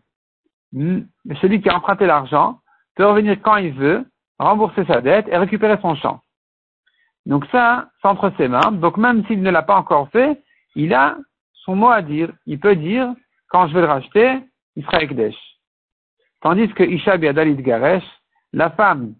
Celui 1.41 1.62
qui 1.62 1.70
a 1.70 1.77
emprunté 1.77 2.06
l'argent 2.06 2.60
peut 2.96 3.06
revenir 3.06 3.41
quand 3.41 3.56
il 3.56 3.74
veut 3.74 4.06
rembourser 4.42 4.86
sa 4.86 5.02
dette 5.02 5.28
et 5.28 5.38
récupérer 5.38 5.78
son 5.82 5.96
champ. 5.96 6.22
Donc 7.26 7.46
ça, 7.52 7.90
c'est 8.02 8.08
entre 8.08 8.32
ses 8.38 8.48
mains. 8.48 8.72
Donc 8.72 8.98
même 8.98 9.26
s'il 9.28 9.42
ne 9.42 9.52
l'a 9.52 9.62
pas 9.62 9.76
encore 9.76 10.10
fait, 10.10 10.42
il 10.76 10.94
a 10.94 11.18
son 11.54 11.76
mot 11.76 11.90
à 11.90 12.02
dire. 12.02 12.32
Il 12.46 12.60
peut 12.60 12.76
dire, 12.76 13.14
quand 13.50 13.68
je 13.68 13.74
vais 13.74 13.82
le 13.82 13.88
racheter, 13.88 14.40
il 14.76 14.84
sera 14.86 15.02
Ekdesh. 15.04 15.36
Tandis 16.42 16.70
que 16.70 16.84
Isha 16.84 17.18
Biadalit 17.18 17.62
Garesh, 17.62 18.04
la 18.54 18.72
femme, 18.72 19.14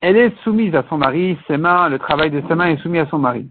elle 0.00 0.16
est 0.16 0.36
soumise 0.42 0.74
à 0.74 0.84
son 0.88 0.98
mari, 0.98 1.38
ses 1.46 1.56
mains, 1.56 1.88
le 1.88 1.98
travail 1.98 2.30
de 2.30 2.42
ses 2.46 2.54
mains 2.54 2.68
est 2.68 2.82
soumis 2.82 2.98
à 2.98 3.06
son 3.06 3.18
mari. 3.18 3.48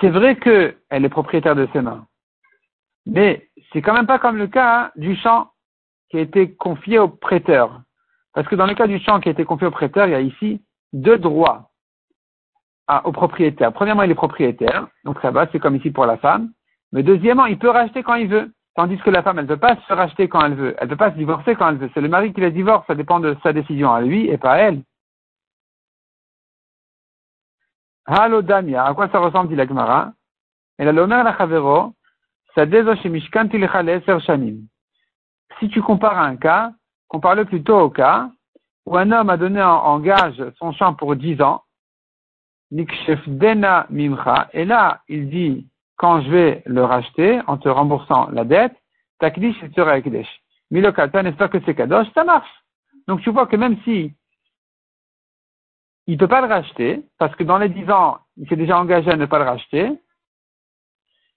C'est 0.00 0.10
vrai 0.10 0.36
qu'elle 0.36 1.04
est 1.04 1.08
propriétaire 1.08 1.54
de 1.54 1.68
ses 1.72 1.80
mains, 1.80 2.06
mais 3.06 3.48
c'est 3.72 3.80
quand 3.80 3.94
même 3.94 4.06
pas 4.06 4.18
comme 4.18 4.36
le 4.36 4.48
cas 4.48 4.90
du 4.96 5.16
champ 5.16 5.50
qui 6.10 6.18
a 6.18 6.20
été 6.20 6.54
confié 6.54 6.98
au 6.98 7.08
prêteur. 7.08 7.82
Parce 8.34 8.46
que 8.48 8.54
dans 8.54 8.66
le 8.66 8.74
cas 8.74 8.86
du 8.86 8.98
champ 9.00 9.20
qui 9.20 9.28
a 9.28 9.32
été 9.32 9.44
confié 9.44 9.66
au 9.66 9.70
prêteur, 9.70 10.06
il 10.06 10.12
y 10.12 10.14
a 10.14 10.20
ici 10.20 10.62
deux 10.92 11.18
droits 11.18 11.70
au 13.04 13.12
propriétaire. 13.12 13.72
Premièrement, 13.72 14.02
il 14.02 14.10
est 14.10 14.14
propriétaire, 14.14 14.86
donc 15.04 15.20
ça 15.20 15.30
va, 15.30 15.48
c'est 15.50 15.58
comme 15.58 15.76
ici 15.76 15.90
pour 15.90 16.06
la 16.06 16.18
femme. 16.18 16.50
Mais 16.92 17.02
deuxièmement, 17.02 17.46
il 17.46 17.58
peut 17.58 17.70
racheter 17.70 18.02
quand 18.02 18.14
il 18.14 18.28
veut. 18.28 18.52
Tandis 18.76 18.98
que 18.98 19.10
la 19.10 19.22
femme, 19.22 19.38
elle 19.38 19.46
ne 19.46 19.48
peut 19.48 19.56
pas 19.56 19.76
se 19.88 19.92
racheter 19.92 20.28
quand 20.28 20.44
elle 20.44 20.54
veut. 20.54 20.76
Elle 20.78 20.86
ne 20.86 20.90
peut 20.90 20.98
pas 20.98 21.10
se 21.10 21.16
divorcer 21.16 21.56
quand 21.56 21.68
elle 21.70 21.78
veut. 21.78 21.90
C'est 21.94 22.00
le 22.02 22.08
mari 22.08 22.32
qui 22.32 22.42
la 22.42 22.50
divorce. 22.50 22.86
Ça 22.86 22.94
dépend 22.94 23.20
de 23.20 23.34
sa 23.42 23.54
décision 23.54 23.92
à 23.92 24.02
lui 24.02 24.28
et 24.28 24.36
pas 24.36 24.52
à 24.52 24.58
elle. 24.58 24.82
Halo 28.04 28.42
Damia, 28.42 28.84
à 28.84 28.94
quoi 28.94 29.08
ça 29.08 29.18
ressemble, 29.18 29.48
dit 29.48 29.56
la 29.56 29.66
Gemara? 29.66 30.12
Elle 30.78 30.88
a 30.88 30.92
l'honneur 30.92 31.24
la 31.24 31.36
Chavero, 31.36 31.94
Si 35.58 35.68
tu 35.68 35.82
compares 35.82 36.18
un 36.18 36.36
cas, 36.36 36.72
compare-le 37.08 37.44
plutôt 37.44 37.78
au 37.78 37.90
cas 37.90 38.30
où 38.84 38.96
un 38.96 39.10
homme 39.10 39.30
a 39.30 39.36
donné 39.36 39.62
en 39.62 39.98
gage 40.00 40.42
son 40.58 40.72
champ 40.72 40.94
pour 40.94 41.16
dix 41.16 41.40
ans, 41.42 41.62
Dena 42.70 43.86
Mimcha, 43.90 44.48
et 44.52 44.64
là, 44.64 45.02
il 45.08 45.28
dit, 45.30 45.68
quand 45.96 46.20
je 46.22 46.30
vais 46.30 46.62
le 46.66 46.84
racheter, 46.84 47.40
en 47.46 47.58
te 47.58 47.68
remboursant 47.68 48.28
la 48.30 48.44
dette, 48.44 48.76
Takdish 49.18 49.56
sera 49.74 49.98
Ekdesh. 49.98 50.28
Milokata, 50.70 51.22
n'est-ce 51.22 51.36
pas 51.36 51.48
que 51.48 51.58
c'est 51.64 51.74
Kadosh? 51.74 52.08
Ça 52.12 52.24
marche. 52.24 52.50
Donc 53.06 53.20
tu 53.22 53.30
vois 53.30 53.46
que 53.46 53.56
même 53.56 53.80
si 53.84 54.14
il 56.06 56.14
ne 56.14 56.18
peut 56.18 56.28
pas 56.28 56.40
le 56.40 56.48
racheter, 56.48 57.02
parce 57.18 57.34
que 57.34 57.44
dans 57.44 57.58
les 57.58 57.68
dix 57.68 57.90
ans, 57.90 58.18
il 58.36 58.48
s'est 58.48 58.56
déjà 58.56 58.78
engagé 58.78 59.10
à 59.10 59.16
ne 59.16 59.26
pas 59.26 59.38
le 59.38 59.44
racheter, 59.44 59.92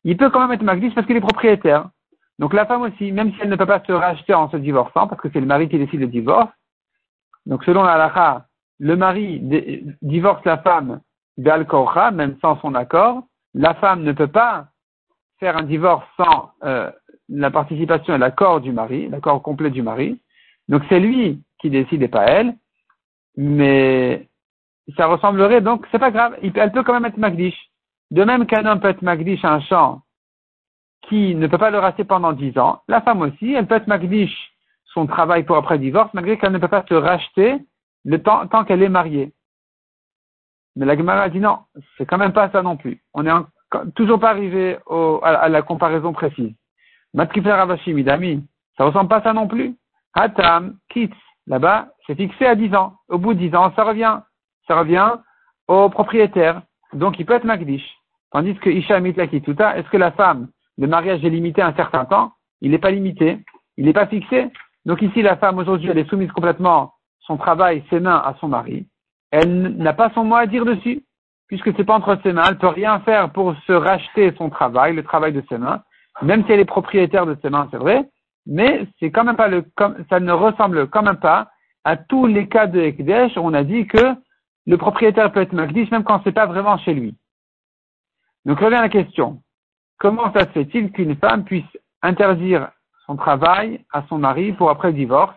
il 0.03 0.17
peut 0.17 0.29
quand 0.29 0.41
même 0.41 0.51
être 0.51 0.63
Magdish 0.63 0.93
parce 0.93 1.05
qu'il 1.07 1.15
est 1.15 1.21
propriétaire. 1.21 1.89
Donc 2.39 2.53
la 2.53 2.65
femme 2.65 2.81
aussi, 2.83 3.11
même 3.11 3.33
si 3.33 3.37
elle 3.41 3.49
ne 3.49 3.55
peut 3.57 3.65
pas 3.65 3.83
se 3.85 3.91
racheter 3.91 4.33
en 4.33 4.49
se 4.49 4.57
divorçant, 4.57 5.07
parce 5.07 5.21
que 5.21 5.27
c'est 5.31 5.41
le 5.41 5.45
mari 5.45 5.67
qui 5.69 5.77
décide 5.77 5.99
le 5.99 6.07
divorce, 6.07 6.49
donc 7.45 7.63
selon 7.65 7.83
la 7.83 7.93
halakha, 7.93 8.45
le 8.79 8.95
mari 8.95 9.41
divorce 10.01 10.43
la 10.45 10.57
femme 10.59 11.01
d'al 11.37 11.67
même 12.13 12.37
sans 12.41 12.59
son 12.61 12.75
accord, 12.75 13.23
la 13.53 13.73
femme 13.75 14.03
ne 14.03 14.13
peut 14.13 14.27
pas 14.27 14.67
faire 15.39 15.57
un 15.57 15.63
divorce 15.63 16.05
sans 16.17 16.51
euh, 16.63 16.89
la 17.27 17.51
participation 17.51 18.15
et 18.15 18.17
l'accord 18.17 18.61
du 18.61 18.71
mari, 18.71 19.09
l'accord 19.09 19.41
complet 19.41 19.69
du 19.69 19.81
mari. 19.81 20.21
Donc 20.69 20.83
c'est 20.89 20.99
lui 20.99 21.41
qui 21.59 21.69
décide 21.69 22.03
et 22.03 22.07
pas 22.07 22.25
elle. 22.25 22.55
Mais 23.35 24.27
ça 24.97 25.07
ressemblerait 25.07 25.61
donc, 25.61 25.85
c'est 25.91 25.99
pas 25.99 26.11
grave, 26.11 26.37
elle 26.41 26.71
peut 26.71 26.83
quand 26.83 26.93
même 26.93 27.05
être 27.05 27.17
Magdish. 27.17 27.57
De 28.11 28.23
même 28.23 28.45
qu'un 28.45 28.65
homme 28.65 28.79
peut 28.79 28.89
être 28.89 29.01
Magdish 29.01 29.43
à 29.45 29.53
un 29.53 29.61
champ 29.61 30.01
qui 31.03 31.35
ne 31.35 31.47
peut 31.47 31.57
pas 31.57 31.71
le 31.71 31.79
racheter 31.79 32.03
pendant 32.03 32.33
dix 32.33 32.57
ans, 32.57 32.81
la 32.87 33.01
femme 33.01 33.21
aussi, 33.21 33.53
elle 33.53 33.67
peut 33.67 33.75
être 33.75 33.87
Magdish 33.87 34.53
son 34.93 35.05
travail 35.05 35.43
pour 35.43 35.57
après 35.57 35.79
divorce, 35.79 36.13
malgré 36.13 36.37
qu'elle 36.37 36.51
ne 36.51 36.57
peut 36.57 36.67
pas 36.67 36.85
se 36.87 36.93
racheter 36.93 37.57
le 38.05 38.21
temps, 38.21 38.47
tant 38.47 38.63
qu'elle 38.63 38.83
est 38.83 38.89
mariée. 38.89 39.33
Mais 40.75 40.85
la 40.85 40.97
Gemara 40.97 41.29
dit 41.29 41.39
non, 41.39 41.59
c'est 41.97 42.05
quand 42.05 42.17
même 42.17 42.33
pas 42.33 42.49
ça 42.49 42.61
non 42.61 42.77
plus. 42.77 43.01
On 43.13 43.23
n'est 43.23 43.31
toujours 43.95 44.19
pas 44.19 44.29
arrivé 44.29 44.77
à, 45.23 45.49
la 45.49 45.61
comparaison 45.61 46.13
précise. 46.13 46.53
Matrifer 47.13 47.51
Ravashi 47.51 47.93
Midami, 47.93 48.45
ça 48.77 48.85
ressemble 48.85 49.09
pas 49.09 49.17
à 49.17 49.23
ça 49.23 49.33
non 49.33 49.47
plus. 49.47 49.75
Hatam, 50.13 50.77
Kitz, 50.89 51.13
là-bas, 51.47 51.89
c'est 52.07 52.15
fixé 52.15 52.45
à 52.45 52.55
10 52.55 52.73
ans. 52.75 52.93
Au 53.09 53.17
bout 53.17 53.33
de 53.33 53.39
10 53.39 53.55
ans, 53.55 53.73
ça 53.75 53.83
revient. 53.83 54.19
Ça 54.67 54.79
revient 54.79 55.15
au 55.67 55.89
propriétaire. 55.89 56.61
Donc 56.93 57.19
il 57.19 57.25
peut 57.25 57.33
être 57.33 57.43
Magdish. 57.43 57.85
Tandis 58.31 58.55
que 58.55 58.69
Isha 58.69 58.99
Mitla 58.99 59.27
Kituta, 59.27 59.77
est-ce 59.77 59.89
que 59.89 59.97
la 59.97 60.11
femme, 60.11 60.49
le 60.79 60.87
mariage 60.87 61.23
est 61.23 61.29
limité 61.29 61.61
à 61.61 61.67
un 61.67 61.75
certain 61.75 62.05
temps 62.05 62.31
Il 62.61 62.71
n'est 62.71 62.79
pas 62.79 62.91
limité. 62.91 63.37
Il 63.77 63.85
n'est 63.85 63.93
pas 63.93 64.07
fixé. 64.07 64.47
Donc 64.85 65.01
ici, 65.01 65.21
la 65.21 65.37
femme, 65.37 65.59
aujourd'hui, 65.59 65.89
elle 65.89 65.99
est 65.99 66.09
soumise 66.09 66.31
complètement 66.31 66.93
son 67.19 67.37
travail, 67.37 67.83
ses 67.91 67.99
mains 67.99 68.17
à 68.17 68.35
son 68.39 68.47
mari 68.47 68.87
elle 69.31 69.75
n'a 69.77 69.93
pas 69.93 70.11
son 70.13 70.23
mot 70.23 70.35
à 70.35 70.47
dire 70.47 70.65
dessus, 70.65 71.03
puisque 71.47 71.75
c'est 71.75 71.83
pas 71.83 71.95
entre 71.95 72.17
ses 72.23 72.33
mains, 72.33 72.45
elle 72.49 72.57
peut 72.57 72.67
rien 72.67 72.99
faire 73.01 73.31
pour 73.31 73.55
se 73.67 73.71
racheter 73.71 74.33
son 74.37 74.49
travail, 74.49 74.95
le 74.95 75.03
travail 75.03 75.33
de 75.33 75.43
ses 75.49 75.57
mains, 75.57 75.83
même 76.21 76.45
si 76.45 76.51
elle 76.51 76.59
est 76.59 76.65
propriétaire 76.65 77.25
de 77.25 77.37
ses 77.41 77.49
mains, 77.49 77.67
c'est 77.71 77.77
vrai, 77.77 78.09
mais 78.45 78.87
c'est 78.99 79.11
quand 79.11 79.23
même 79.23 79.35
pas 79.35 79.47
le, 79.47 79.63
ça 80.09 80.19
ne 80.19 80.31
ressemble 80.31 80.89
quand 80.89 81.03
même 81.03 81.19
pas 81.19 81.49
à 81.83 81.95
tous 81.95 82.25
les 82.25 82.47
cas 82.47 82.67
de 82.67 82.79
Ekdesh 82.79 83.37
où 83.37 83.41
on 83.41 83.53
a 83.53 83.63
dit 83.63 83.87
que 83.87 84.15
le 84.65 84.77
propriétaire 84.77 85.31
peut 85.31 85.41
être 85.41 85.53
Magdish 85.53 85.89
même 85.91 86.03
quand 86.03 86.21
c'est 86.23 86.31
pas 86.31 86.45
vraiment 86.45 86.77
chez 86.77 86.93
lui. 86.93 87.15
Donc 88.45 88.59
revient 88.59 88.79
la 88.81 88.89
question. 88.89 89.41
Comment 89.99 90.31
ça 90.33 90.41
se 90.41 90.51
fait-il 90.51 90.91
qu'une 90.91 91.15
femme 91.17 91.43
puisse 91.43 91.65
interdire 92.01 92.69
son 93.05 93.17
travail 93.17 93.83
à 93.91 94.03
son 94.07 94.17
mari 94.17 94.53
pour 94.53 94.69
après 94.69 94.89
le 94.89 94.93
divorce, 94.93 95.35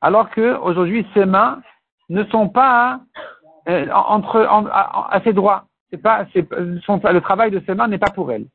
alors 0.00 0.30
que 0.30 0.56
aujourd'hui 0.58 1.06
ses 1.12 1.24
mains 1.24 1.60
ne 2.08 2.22
sont 2.24 2.48
pas 2.48 3.00
euh, 3.68 3.86
à, 3.90 5.20
ses 5.24 5.32
droits? 5.32 5.64
Le 5.92 7.18
travail 7.18 7.50
de 7.50 7.60
ses 7.66 7.74
mains 7.74 7.88
n'est 7.88 7.98
pas 7.98 8.10
pour 8.10 8.30
elle. 8.30 8.46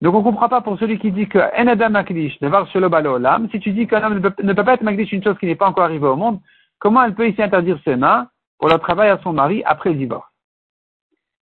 Donc 0.00 0.14
on 0.14 0.18
ne 0.18 0.24
comprend 0.24 0.48
pas 0.48 0.60
pour 0.60 0.78
celui 0.78 1.00
qui 1.00 1.10
dit 1.10 1.28
que 1.28 1.38
en 1.38 1.66
adam 1.66 1.90
makdish 1.90 2.38
devar 2.38 2.68
Si 2.68 3.60
tu 3.60 3.72
dis 3.72 3.88
qu'un 3.88 4.04
homme 4.04 4.20
ne 4.20 4.52
peut, 4.52 4.64
pas 4.64 4.74
être 4.74 4.82
makdish 4.82 5.10
une 5.10 5.24
chose 5.24 5.36
qui 5.38 5.46
n'est 5.46 5.56
pas 5.56 5.68
encore 5.68 5.84
arrivée 5.84 6.06
au 6.06 6.14
monde, 6.14 6.38
comment 6.78 7.02
elle 7.02 7.14
peut 7.14 7.28
ici 7.28 7.42
interdire 7.42 7.80
ses 7.84 7.96
mains 7.96 8.28
pour 8.58 8.68
le 8.68 8.78
travail 8.78 9.08
à 9.08 9.18
son 9.24 9.32
mari 9.32 9.64
après 9.64 9.90
le 9.90 9.96
divorce? 9.96 10.28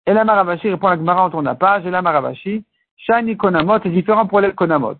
Et 0.06 0.14
Maravashi 0.14 0.70
répond 0.70 0.88
à 0.88 0.92
la 0.92 0.98
Gemara 0.98 1.26
en 1.26 1.30
tourne 1.30 1.44
la 1.44 1.56
page. 1.56 1.86
Et 1.86 1.92
Maravashi, 1.92 2.64
shani 2.98 3.38
konamot 3.38 3.80
est 3.84 3.90
différent 3.90 4.28
pour 4.28 4.42
les 4.42 4.54
konamot. 4.54 4.98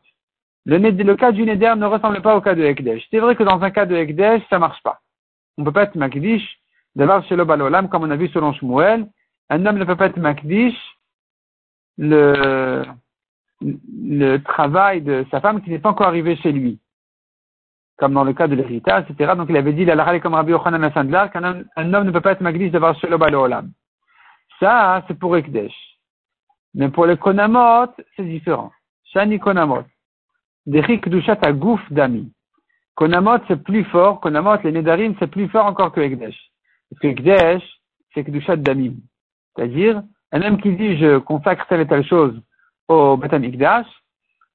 Le, 0.66 0.78
le 0.78 1.16
cas 1.16 1.32
du 1.32 1.46
neder 1.46 1.74
ne 1.78 1.86
ressemble 1.86 2.22
pas 2.22 2.36
au 2.36 2.42
cas 2.42 2.56
de 2.56 2.64
Ekdesh. 2.64 3.08
C'est 3.10 3.20
vrai 3.20 3.36
que 3.36 3.44
dans 3.44 3.62
un 3.62 3.72
cas 3.72 3.86
de 3.86 3.96
Ekdesh, 3.96 4.44
ça 4.50 4.60
marche 4.60 4.82
pas 4.84 5.00
on 5.58 5.62
ne 5.64 5.66
peut 5.66 5.74
pas 5.74 5.84
être 5.84 5.96
Makdish, 5.96 6.60
d'abord 6.96 7.24
chez 7.26 7.36
le 7.36 7.46
Balolam, 7.46 7.90
comme 7.90 8.04
on 8.04 8.12
a 8.12 8.16
vu 8.16 8.28
selon 8.30 8.54
Shmuel, 8.54 9.08
un 9.50 9.66
homme 9.66 9.78
ne 9.78 9.86
peut 9.86 9.96
pas 9.96 10.08
être 10.08 10.18
Makdish 10.18 10.78
le, 11.98 12.86
le 13.62 14.38
travail 14.38 15.02
de 15.02 15.26
sa 15.32 15.42
femme 15.42 15.62
qui 15.62 15.72
n'est 15.72 15.80
pas 15.80 15.90
encore 15.90 16.08
arrivé 16.08 16.36
chez 16.38 16.52
lui. 16.52 16.80
Comme 17.98 18.14
dans 18.14 18.24
le 18.24 18.34
cas 18.34 18.48
de 18.48 18.54
l'héritage, 18.54 19.06
etc. 19.10 19.34
Donc 19.36 19.48
il 19.50 19.58
avait 19.58 19.74
dit, 19.74 19.84
la 19.84 20.20
comme 20.20 20.36
Rabbi 20.36 20.52
Yochanan 20.52 20.84
Asandlar, 20.84 21.32
qu'un 21.32 21.44
homme, 21.44 21.66
un 21.76 21.94
homme 21.94 22.06
ne 22.06 22.12
peut 22.12 22.22
pas 22.22 22.34
être 22.34 22.42
Makdish 22.42 22.72
d'abord 22.72 22.96
chez 23.00 23.08
le 23.08 23.18
Balolam. 23.18 23.72
Ça, 24.60 25.04
c'est 25.08 25.18
pour 25.18 25.36
Ekdesh. 25.36 25.74
Mais 26.78 26.90
pour 26.90 27.08
le 27.08 27.16
Konamot, 27.16 27.92
c'est 28.16 28.24
différent. 28.24 28.72
Shani 29.12 29.40
Konamot. 29.40 29.84
Dechik 30.68 31.10
Dushat 31.10 31.40
Agouf 31.42 31.82
Dami. 31.92 32.32
Konamot, 32.94 33.40
c'est 33.48 33.64
plus 33.64 33.84
fort. 33.86 34.22
Konamot, 34.22 34.58
les 34.64 34.72
Nedarim, 34.72 35.16
c'est 35.18 35.28
plus 35.28 35.50
fort 35.50 35.66
encore 35.66 35.92
que 35.92 36.02
Ekdesh. 36.02 36.38
Parce 36.90 37.00
que 37.02 37.08
Ekdesh, 37.08 37.64
c'est 38.14 38.24
Kedushat 38.24 38.58
Damim. 38.58 38.98
C'est-à-dire, 39.56 40.04
un 40.32 40.42
homme 40.44 40.62
qui 40.62 40.76
dit 40.76 40.98
je 40.98 41.18
consacre 41.18 41.66
telle 41.68 41.82
et 41.82 41.88
telle 41.88 42.06
chose 42.06 42.40
au 42.88 43.18
Batam 43.18 43.44
Ikdash, 43.44 43.88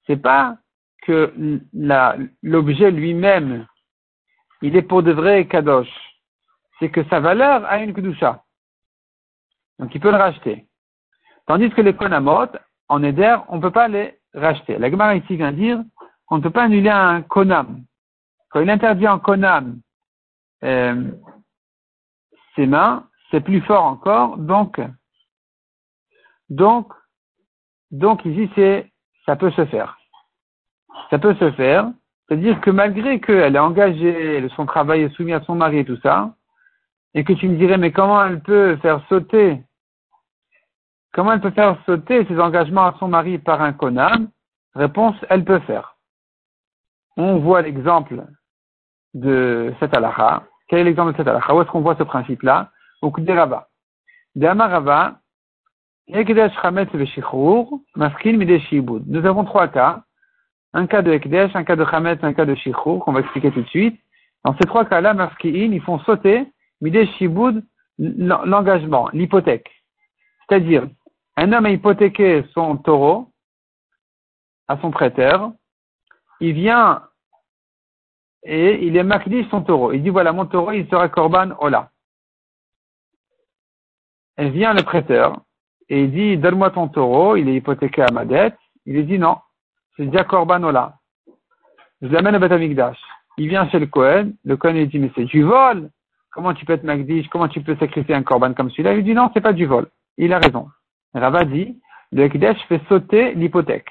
c'est 0.07 0.17
pas 0.17 0.59
que 1.03 1.35
l'objet 2.43 2.93
lui-même, 2.93 3.67
il 4.63 4.77
est 4.77 4.83
pour 4.83 5.03
de 5.03 5.11
vrai 5.11 5.49
Kadosh. 5.49 5.91
C'est 6.79 6.91
que 6.91 7.03
sa 7.09 7.19
valeur 7.19 7.65
a 7.65 7.79
une 7.79 7.95
Kedusha. 7.95 8.45
Donc 9.81 9.93
il 9.93 10.01
peut 10.01 10.13
le 10.13 10.17
racheter. 10.17 10.67
Tandis 11.47 11.71
que 11.71 11.81
les 11.81 11.95
Konamot, 11.95 12.49
en 12.89 13.03
Eder, 13.03 13.37
on 13.49 13.57
ne 13.57 13.63
peut 13.63 13.71
pas 13.71 13.89
les 13.89 14.19
racheter. 14.35 14.79
La 14.79 14.91
Gemara 14.91 15.17
ici 15.17 15.37
vient 15.37 15.53
dire 15.53 15.81
qu'on 16.27 16.39
ne 16.39 16.43
peut 16.43 16.51
pas 16.51 16.65
annuler 16.65 16.91
un 16.91 17.23
Konam. 17.23 17.83
Quand 18.51 18.61
il 18.61 18.71
interdit 18.71 19.09
en 19.09 19.19
Konam 19.19 19.81
euh, 20.65 21.11
ses 22.55 22.67
mains, 22.67 23.07
c'est 23.31 23.41
plus 23.41 23.61
fort 23.63 23.85
encore. 23.85 24.37
Donc, 24.37 24.81
donc, 26.49 26.93
donc 27.91 28.25
ici, 28.25 28.51
c'est, 28.55 28.93
ça 29.27 29.37
peut 29.37 29.51
se 29.53 29.65
faire. 29.67 29.99
Ça 31.11 31.19
peut 31.19 31.35
se 31.35 31.51
faire. 31.53 31.91
C'est-à-dire 32.29 32.61
que 32.61 32.71
malgré 32.71 33.21
qu'elle 33.21 33.57
est 33.57 33.59
engagée, 33.59 34.47
son 34.57 34.67
travail 34.67 35.03
est 35.03 35.15
soumis 35.15 35.33
à 35.33 35.43
son 35.43 35.55
mari 35.55 35.79
et 35.79 35.85
tout 35.85 35.99
ça, 36.03 36.35
et 37.15 37.25
que 37.25 37.33
tu 37.33 37.49
me 37.49 37.57
dirais, 37.57 37.79
mais 37.79 37.93
comment 37.93 38.25
elle 38.25 38.41
peut 38.41 38.77
faire 38.77 39.05
sauter, 39.09 39.63
comment 41.13 41.33
elle 41.33 41.41
peut 41.41 41.51
faire 41.51 41.77
sauter 41.87 42.25
ses 42.27 42.39
engagements 42.39 42.87
à 42.87 42.95
son 42.99 43.09
mari 43.09 43.39
par 43.39 43.63
un 43.63 43.73
konam? 43.73 44.29
Réponse, 44.75 45.17
elle 45.29 45.45
peut 45.45 45.61
faire. 45.61 45.97
On 47.17 47.39
voit 47.39 47.63
l'exemple 47.63 48.25
de 49.15 49.73
cette 49.79 49.95
halakha. 49.95 50.45
Quel 50.69 50.81
est 50.81 50.85
l'exemple 50.85 51.13
de 51.13 51.17
cette 51.19 51.29
halakha 51.29 51.55
Où 51.55 51.61
est-ce 51.61 51.71
qu'on 51.71 51.83
voit 51.83 51.97
ce 51.97 52.03
principe-là? 52.03 52.71
Au 53.03 53.11
de 53.11 53.33
Rava. 53.33 53.69
Nous 59.07 59.27
avons 59.27 59.45
trois 59.45 59.69
cas. 59.69 60.03
Un 60.75 60.87
cas 60.87 61.03
de 61.03 61.13
Ekdesh, 61.13 61.55
un 61.55 61.65
cas 61.65 61.77
de 61.77 61.85
Chametz, 61.85 62.25
un 62.25 62.33
cas 62.33 62.47
de 62.47 62.55
Shichur, 62.55 63.01
qu'on 63.01 63.13
va 63.13 63.21
expliquer 63.21 63.51
tout 63.51 63.61
de 63.61 63.69
suite. 63.69 64.01
Dans 64.45 64.55
ces 64.55 64.67
trois 64.67 64.87
cas-là, 64.87 65.13
Marski'in, 65.13 65.73
ils 65.73 65.83
font 65.83 65.99
sauter 66.01 66.47
Mideh 66.81 67.07
Shiboud, 67.19 67.63
l'engagement, 67.99 69.09
l'hypothèque. 69.13 69.71
C'est-à-dire, 70.49 70.89
un 71.37 71.53
homme 71.53 71.67
a 71.67 71.71
hypothéqué 71.71 72.45
son 72.53 72.77
taureau 72.77 73.29
à 74.69 74.79
son 74.79 74.91
prêteur, 74.91 75.53
il 76.41 76.53
vient 76.53 77.03
et 78.45 78.87
il 78.87 78.97
est 78.97 79.05
makdish 79.05 79.49
son 79.51 79.63
taureau. 79.63 79.93
Il 79.93 80.03
dit 80.03 80.11
voilà, 80.11 80.33
mon 80.33 80.47
taureau, 80.47 80.73
il 80.73 80.89
sera 80.89 81.09
korban 81.09 81.51
ola. 81.61 81.91
Elle 84.37 84.51
vient 84.51 84.75
le 84.75 84.83
prêteur 84.83 85.41
et 85.89 86.05
il 86.05 86.13
dit 86.13 86.37
donne-moi 86.37 86.71
ton 86.71 86.89
taureau, 86.89 87.37
il 87.37 87.49
est 87.49 87.57
hypothéqué 87.57 88.03
à 88.03 88.11
ma 88.11 88.25
dette. 88.25 88.57
Il 88.87 89.07
dit 89.07 89.19
non, 89.19 89.39
c'est 89.97 90.07
déjà 90.07 90.25
korban 90.25 90.63
ola. 90.63 90.99
Je 92.01 92.09
l'amène 92.09 92.37
au 92.37 92.41
Beth 92.41 92.97
Il 93.39 93.49
vient 93.49 93.69
chez 93.69 93.79
le 93.79 93.87
Kohen, 93.87 94.35
le 94.45 94.57
Kohen 94.57 94.77
lui 94.77 94.89
dit 94.89 94.99
mais 94.99 95.13
c'est 95.15 95.25
du 95.25 95.43
vol. 95.43 95.91
Comment 96.33 96.55
tu 96.55 96.65
peux 96.65 96.73
être 96.73 97.31
comment 97.31 97.49
tu 97.49 97.61
peux 97.61 97.77
sacrifier 97.77 98.15
un 98.15 98.23
korban 98.23 98.55
comme 98.55 98.71
celui-là? 98.71 98.95
Il 98.95 99.05
dit 99.05 99.15
non, 99.15 99.31
c'est 99.33 99.41
pas 99.41 99.53
du 99.53 99.67
vol. 99.67 99.89
Il 100.17 100.33
a 100.33 100.39
raison. 100.39 100.69
Rava 101.15 101.45
le 101.45 102.25
Ekdesh 102.25 102.59
fait 102.69 102.81
sauter 102.89 103.35
l'hypothèque. 103.35 103.89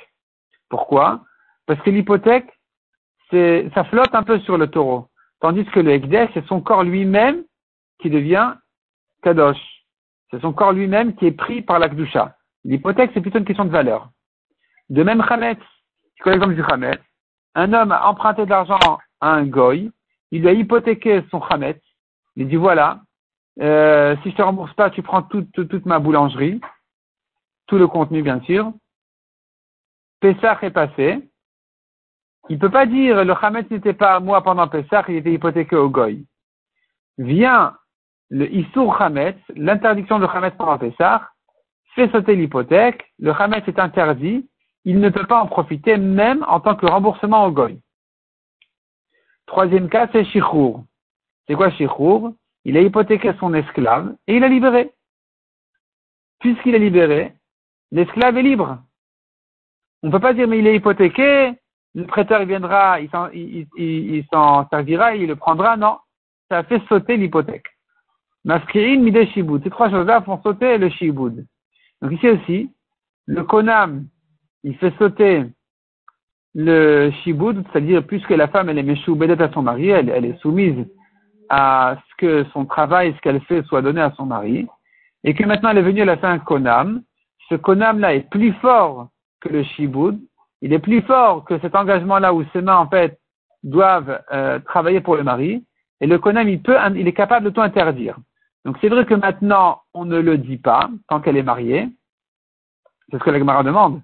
Pourquoi? 0.70 1.24
Parce 1.66 1.82
que 1.82 1.90
l'hypothèque, 1.90 2.50
ça 3.32 3.84
flotte 3.86 4.14
un 4.14 4.24
peu 4.24 4.40
sur 4.40 4.58
le 4.58 4.68
taureau. 4.68 5.08
Tandis 5.40 5.66
que 5.66 5.80
le 5.80 5.92
Ekdesh, 5.92 6.30
c'est 6.34 6.46
son 6.46 6.62
corps 6.62 6.84
lui-même 6.84 7.44
qui 8.00 8.10
devient 8.10 8.54
Kadosh. 9.24 9.58
C'est 10.30 10.42
son 10.42 10.54
corps 10.54 10.72
lui-même 10.72 11.16
qui 11.16 11.28
est 11.28 11.32
pris 11.32 11.62
par 11.62 11.80
la 11.80 11.90
Kdusha. 11.90 12.36
L'hypothèque, 12.64 13.12
c'est 13.14 13.22
plutôt 13.22 13.40
une 13.40 13.46
question 13.46 13.66
de 13.66 13.72
valeur. 13.72 14.10
De 14.90 15.04
même, 15.04 15.24
Khametz, 15.24 15.60
tu 16.16 16.24
connais 16.24 16.36
l'exemple 16.36 16.56
du 16.56 16.64
Khametz. 16.64 17.02
Un 17.56 17.74
homme 17.74 17.92
a 17.92 18.08
emprunté 18.08 18.46
de 18.46 18.50
l'argent 18.50 19.00
à 19.20 19.32
un 19.32 19.46
goy, 19.46 19.92
il 20.32 20.48
a 20.48 20.54
hypothéqué 20.54 21.24
son 21.32 21.40
Khametz. 21.40 21.82
Il 22.36 22.48
dit 22.48 22.56
voilà, 22.56 23.02
euh, 23.60 24.16
si 24.24 24.32
je 24.32 24.36
te 24.36 24.42
rembourse 24.42 24.74
pas, 24.74 24.90
tu 24.90 25.02
prends 25.02 25.22
toute, 25.22 25.86
ma 25.86 26.00
boulangerie, 26.00 26.62
tout 27.72 27.78
le 27.78 27.88
contenu 27.88 28.22
bien 28.22 28.42
sûr. 28.42 28.74
Pessah 30.20 30.60
est 30.62 30.72
passé. 30.72 31.30
Il 32.50 32.56
ne 32.56 32.60
peut 32.60 32.70
pas 32.70 32.86
dire 32.86 33.24
le 33.24 33.34
Hametz 33.34 33.72
n'était 33.72 33.94
pas 33.94 34.16
à 34.16 34.20
moi 34.20 34.44
pendant 34.44 34.68
Pessah, 34.68 35.06
il 35.08 35.16
était 35.16 35.32
hypothéqué 35.32 35.78
au 35.78 35.90
Goy. 35.90 36.28
Vient 37.18 37.78
le 38.30 38.54
Issour 38.54 39.02
Hametz, 39.02 39.38
l'interdiction 39.56 40.20
de 40.20 40.26
Hametz 40.26 40.54
pendant 40.58 40.78
Pessah, 40.78 41.30
fait 41.96 42.12
sauter 42.12 42.36
l'hypothèque, 42.36 43.06
le 43.20 43.32
Hametz 43.32 43.66
est 43.70 43.80
interdit, 43.80 44.50
il 44.84 45.00
ne 45.00 45.08
peut 45.08 45.26
pas 45.26 45.42
en 45.42 45.48
profiter 45.48 45.96
même 45.96 46.44
en 46.50 46.60
tant 46.60 46.76
que 46.76 46.86
remboursement 46.86 47.46
au 47.46 47.52
Goy. 47.52 47.80
Troisième 49.46 49.88
cas, 49.88 50.10
c'est 50.12 50.26
Shichour. 50.26 50.84
C'est 51.48 51.56
quoi 51.56 51.72
Shichour 51.72 52.34
Il 52.66 52.76
a 52.76 52.82
hypothéqué 52.82 53.32
son 53.40 53.54
esclave 53.54 54.14
et 54.28 54.36
il 54.36 54.44
a 54.44 54.50
libéré. 54.50 54.92
Puisqu'il 56.42 56.76
est 56.76 56.80
libéré, 56.80 57.34
l'esclave 57.92 58.38
est 58.38 58.44
libre. 58.44 58.80
On 60.04 60.08
ne 60.08 60.12
peut 60.12 60.20
pas 60.20 60.34
dire 60.34 60.48
mais 60.48 60.60
il 60.60 60.68
est 60.68 60.76
hypothéqué, 60.76 61.54
le 61.94 62.06
prêteur 62.06 62.42
il 62.42 62.48
viendra, 62.48 63.00
il 63.00 63.10
s'en, 63.10 63.30
il, 63.34 64.26
servira, 64.70 65.16
il 65.16 65.28
le 65.28 65.36
prendra. 65.36 65.78
Non, 65.78 65.98
ça 66.50 66.64
fait 66.64 66.82
sauter 66.88 67.18
l'hypothèque. 67.18 67.68
Maskirin, 68.44 69.00
midé, 69.00 69.28
shiboud. 69.28 69.64
Ces 69.64 69.70
trois 69.70 69.90
choses-là 69.90 70.22
font 70.22 70.42
sauter 70.42 70.78
le 70.78 70.90
shiboud. 70.90 71.46
Donc 72.02 72.12
ici 72.12 72.30
aussi, 72.30 72.72
le 73.28 73.44
konam, 73.44 74.08
il 74.64 74.76
fait 74.78 74.94
sauter 74.98 75.46
le 76.56 77.12
shiboud, 77.24 77.64
c'est-à-dire 77.72 78.06
puisque 78.06 78.32
la 78.32 78.48
femme 78.48 78.70
elle 78.70 78.80
est 78.80 78.84
méchoubedet 78.84 79.42
à 79.42 79.52
son 79.52 79.62
mari, 79.62 79.90
elle, 79.90 80.10
elle 80.10 80.26
est 80.26 80.40
soumise 80.40 80.86
à 81.50 81.98
ce 82.10 82.16
que 82.18 82.46
son 82.54 82.66
travail, 82.66 83.14
ce 83.16 83.22
qu'elle 83.22 83.42
fait 83.42 83.64
soit 83.64 83.82
donné 83.82 84.02
à 84.02 84.12
son 84.18 84.26
mari, 84.26 84.68
et 85.24 85.34
que 85.34 85.46
maintenant 85.46 85.70
elle 85.70 85.78
est 85.80 85.84
venue, 85.84 86.02
elle 86.02 86.10
a 86.10 86.18
fait 86.18 86.28
un 86.28 86.40
konam. 86.40 87.04
Ce 87.52 87.56
konam-là 87.56 88.16
est 88.16 88.30
plus 88.30 88.54
fort 88.54 89.10
que 89.42 89.50
le 89.50 89.64
shiboud, 89.64 90.18
il 90.62 90.72
est 90.72 90.80
plus 90.80 91.02
fort 91.02 91.44
que 91.44 91.60
cet 91.60 91.76
engagement-là 91.76 92.34
où 92.34 92.46
ses 92.54 92.62
mains, 92.62 92.78
en 92.78 92.88
fait, 92.88 93.20
doivent 93.62 94.22
euh, 94.32 94.60
travailler 94.60 95.02
pour 95.02 95.18
le 95.18 95.24
mari. 95.24 95.66
Et 96.00 96.08
le 96.08 96.18
konam, 96.18 96.48
il, 96.48 96.62
peut, 96.62 96.78
il 96.96 97.08
est 97.08 97.14
capable 97.14 97.48
de 97.48 97.50
tout 97.50 97.62
interdire. 97.62 98.16
Donc 98.64 98.78
c'est 98.80 98.88
vrai 98.88 99.06
que 99.06 99.16
maintenant, 99.16 99.82
on 99.94 100.06
ne 100.06 100.18
le 100.18 100.38
dit 100.38 100.58
pas 100.58 100.90
tant 101.10 101.20
qu'elle 101.20 101.36
est 101.36 101.44
mariée. 101.44 101.90
C'est 103.10 103.18
ce 103.18 103.24
que 103.24 103.30
la 103.30 103.40
Gemara 103.40 103.64
demande. 103.64 104.02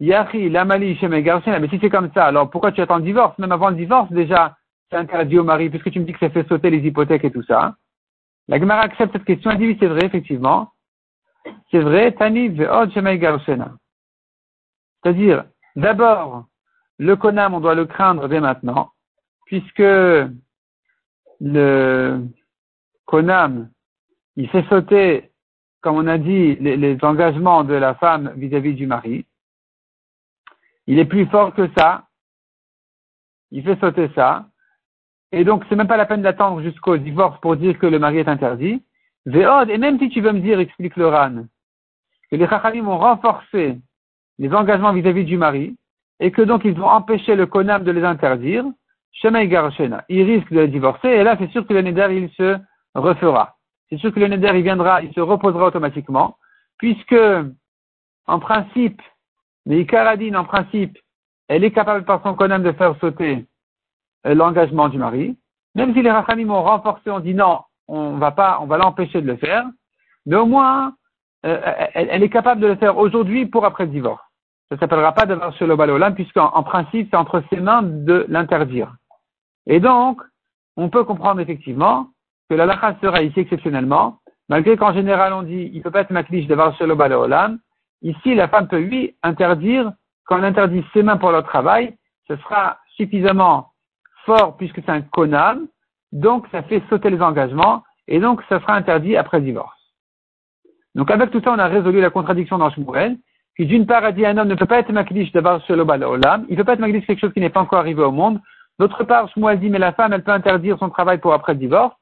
Yahi, 0.00 0.48
l'amali, 0.48 0.98
mais 1.02 1.68
si 1.68 1.78
c'est 1.80 1.90
comme 1.90 2.10
ça, 2.12 2.24
alors 2.24 2.50
pourquoi 2.50 2.72
tu 2.72 2.80
attends 2.80 2.96
le 2.96 3.04
divorce? 3.04 3.38
Même 3.38 3.52
avant 3.52 3.70
le 3.70 3.76
divorce, 3.76 4.10
déjà, 4.10 4.56
c'est 4.90 4.96
interdit 4.96 5.38
au 5.38 5.44
mari, 5.44 5.70
puisque 5.70 5.92
tu 5.92 6.00
me 6.00 6.04
dis 6.04 6.14
que 6.14 6.18
ça 6.18 6.30
fait 6.30 6.48
sauter 6.48 6.70
les 6.70 6.84
hypothèques 6.84 7.24
et 7.24 7.30
tout 7.30 7.44
ça. 7.44 7.76
La 8.48 8.58
Gemara 8.58 8.80
accepte 8.80 9.12
cette 9.12 9.24
question, 9.24 9.52
elle 9.52 9.58
dit 9.58 9.66
oui, 9.66 9.76
c'est 9.78 9.86
vrai, 9.86 10.06
effectivement. 10.06 10.72
C'est 11.70 11.80
vrai, 11.80 12.12
Tani 12.12 12.48
ve'od 12.48 12.92
shemei 12.92 13.18
c'est-à-dire, 15.02 15.44
d'abord, 15.76 16.46
le 16.98 17.16
konam, 17.16 17.54
on 17.54 17.60
doit 17.60 17.74
le 17.74 17.86
craindre 17.86 18.28
dès 18.28 18.40
maintenant, 18.40 18.90
puisque 19.46 19.82
le 21.40 22.20
konam, 23.06 23.70
il 24.36 24.48
fait 24.50 24.64
sauter, 24.68 25.30
comme 25.80 25.96
on 25.96 26.06
a 26.06 26.18
dit, 26.18 26.56
les, 26.56 26.98
engagements 27.02 27.64
de 27.64 27.74
la 27.74 27.94
femme 27.94 28.32
vis-à-vis 28.36 28.74
du 28.74 28.86
mari. 28.86 29.26
Il 30.86 30.98
est 30.98 31.06
plus 31.06 31.26
fort 31.26 31.54
que 31.54 31.70
ça. 31.76 32.04
Il 33.50 33.64
fait 33.64 33.78
sauter 33.80 34.10
ça. 34.14 34.46
Et 35.32 35.44
donc, 35.44 35.64
c'est 35.68 35.76
même 35.76 35.88
pas 35.88 35.96
la 35.96 36.06
peine 36.06 36.22
d'attendre 36.22 36.62
jusqu'au 36.62 36.96
divorce 36.96 37.40
pour 37.40 37.56
dire 37.56 37.78
que 37.78 37.86
le 37.86 37.98
mari 37.98 38.18
est 38.18 38.28
interdit. 38.28 38.82
Et 39.26 39.78
même 39.78 39.98
si 39.98 40.08
tu 40.08 40.20
veux 40.20 40.32
me 40.32 40.40
dire, 40.40 40.60
explique 40.60 40.96
le 40.96 41.08
RAN, 41.08 41.44
que 42.30 42.36
les 42.36 42.48
Chachamim 42.48 42.86
ont 42.88 42.98
renforcé 42.98 43.78
les 44.38 44.54
engagements 44.54 44.92
vis-à-vis 44.92 45.24
du 45.24 45.36
mari, 45.36 45.76
et 46.20 46.30
que 46.30 46.42
donc 46.42 46.64
ils 46.64 46.74
vont 46.74 46.88
empêcher 46.88 47.34
le 47.34 47.46
konam 47.46 47.84
de 47.84 47.90
les 47.90 48.04
interdire, 48.04 48.64
Shema 49.12 49.42
il 49.42 50.22
risque 50.22 50.52
de 50.52 50.60
les 50.60 50.68
divorcer, 50.68 51.08
et 51.08 51.24
là 51.24 51.36
c'est 51.38 51.50
sûr 51.50 51.66
que 51.66 51.74
le 51.74 51.82
neder 51.82 52.08
il 52.10 52.30
se 52.30 52.58
refera. 52.94 53.56
C'est 53.88 53.98
sûr 53.98 54.14
que 54.14 54.20
le 54.20 54.28
neder 54.28 54.52
il 54.54 54.62
viendra, 54.62 55.02
il 55.02 55.12
se 55.12 55.20
reposera 55.20 55.66
automatiquement, 55.66 56.36
puisque 56.78 57.16
en 58.26 58.38
principe, 58.38 59.02
mais 59.66 59.80
Ikaradine 59.80 60.36
en 60.36 60.44
principe, 60.44 60.96
elle 61.48 61.64
est 61.64 61.72
capable 61.72 62.04
par 62.04 62.22
son 62.22 62.34
konam 62.34 62.62
de 62.62 62.72
faire 62.72 62.96
sauter 63.00 63.46
euh, 64.26 64.34
l'engagement 64.34 64.88
du 64.88 64.98
mari, 64.98 65.36
même 65.74 65.92
si 65.94 66.02
les 66.02 66.10
rachamim 66.10 66.50
ont 66.50 66.62
renforcé, 66.62 67.10
on 67.10 67.20
dit 67.20 67.34
non, 67.34 67.60
on 67.90 68.16
va 68.16 68.30
pas, 68.30 68.58
on 68.60 68.66
va 68.66 68.78
l'empêcher 68.78 69.20
de 69.20 69.26
le 69.26 69.36
faire, 69.36 69.64
mais 70.26 70.36
au 70.36 70.46
moins, 70.46 70.94
euh, 71.46 71.60
elle, 71.94 72.22
est 72.22 72.28
capable 72.28 72.60
de 72.60 72.66
le 72.66 72.76
faire 72.76 72.98
aujourd'hui 72.98 73.46
pour 73.46 73.64
après 73.64 73.86
le 73.86 73.90
divorce 73.90 74.20
ça 74.70 74.78
s'appellera 74.78 75.12
pas 75.12 75.26
d'avoir 75.26 75.52
sur 75.54 75.66
le 75.66 75.74
balolam, 75.74 76.14
puisqu'en 76.14 76.46
en 76.54 76.62
principe, 76.62 77.08
c'est 77.10 77.16
entre 77.16 77.42
ses 77.50 77.60
mains 77.60 77.82
de 77.82 78.24
l'interdire. 78.28 78.94
Et 79.66 79.80
donc, 79.80 80.22
on 80.76 80.88
peut 80.88 81.04
comprendre 81.04 81.40
effectivement 81.40 82.08
que 82.48 82.54
la 82.54 82.66
lacha 82.66 82.96
sera 83.02 83.22
ici 83.22 83.40
exceptionnellement, 83.40 84.18
malgré 84.48 84.76
qu'en 84.76 84.92
général 84.92 85.32
on 85.32 85.42
dit 85.42 85.70
il 85.72 85.82
peut 85.82 85.90
pas 85.90 86.02
être 86.02 86.10
maklish 86.10 86.46
d'avoir 86.46 86.74
sur 86.76 86.86
le 86.86 86.94
balolam. 86.94 87.58
Ici, 88.02 88.34
la 88.34 88.48
femme 88.48 88.68
peut 88.68 88.78
lui 88.78 89.16
interdire, 89.22 89.92
quand 90.24 90.38
elle 90.38 90.44
interdit 90.44 90.84
ses 90.92 91.02
mains 91.02 91.16
pour 91.16 91.32
leur 91.32 91.44
travail, 91.44 91.96
ce 92.28 92.36
sera 92.36 92.78
suffisamment 92.96 93.72
fort 94.24 94.56
puisque 94.56 94.76
c'est 94.76 94.90
un 94.90 95.02
konam, 95.02 95.66
donc 96.12 96.46
ça 96.50 96.62
fait 96.62 96.82
sauter 96.88 97.10
les 97.10 97.20
engagements, 97.20 97.82
et 98.08 98.18
donc 98.18 98.42
ça 98.48 98.60
sera 98.60 98.74
interdit 98.74 99.16
après 99.16 99.40
divorce. 99.40 99.76
Donc 100.94 101.10
avec 101.10 101.30
tout 101.30 101.40
ça, 101.42 101.52
on 101.52 101.58
a 101.58 101.68
résolu 101.68 102.00
la 102.00 102.10
contradiction 102.10 102.58
dans 102.58 102.70
Shmuel, 102.70 103.18
qui 103.56 103.66
d'une 103.66 103.86
part 103.86 104.04
a 104.04 104.12
dit 104.12 104.26
un 104.26 104.36
homme 104.36 104.48
ne 104.48 104.54
peut 104.54 104.66
pas 104.66 104.78
être 104.78 104.92
makdish 104.92 105.32
d'avoir 105.32 105.60
le 105.68 105.82
olam, 105.82 106.46
il 106.48 106.52
ne 106.52 106.56
peut 106.56 106.64
pas 106.64 106.74
être 106.74 106.80
makdish 106.80 107.06
quelque 107.06 107.20
chose 107.20 107.32
qui 107.32 107.40
n'est 107.40 107.50
pas 107.50 107.60
encore 107.60 107.78
arrivé 107.78 108.02
au 108.02 108.10
monde. 108.10 108.40
D'autre 108.78 109.04
part, 109.04 109.28
Shmuel 109.30 109.60
dit 109.60 109.70
mais 109.70 109.78
la 109.78 109.92
femme 109.92 110.12
elle 110.12 110.24
peut 110.24 110.32
interdire 110.32 110.78
son 110.78 110.90
travail 110.90 111.18
pour 111.18 111.32
après 111.32 111.54
divorce. 111.54 111.94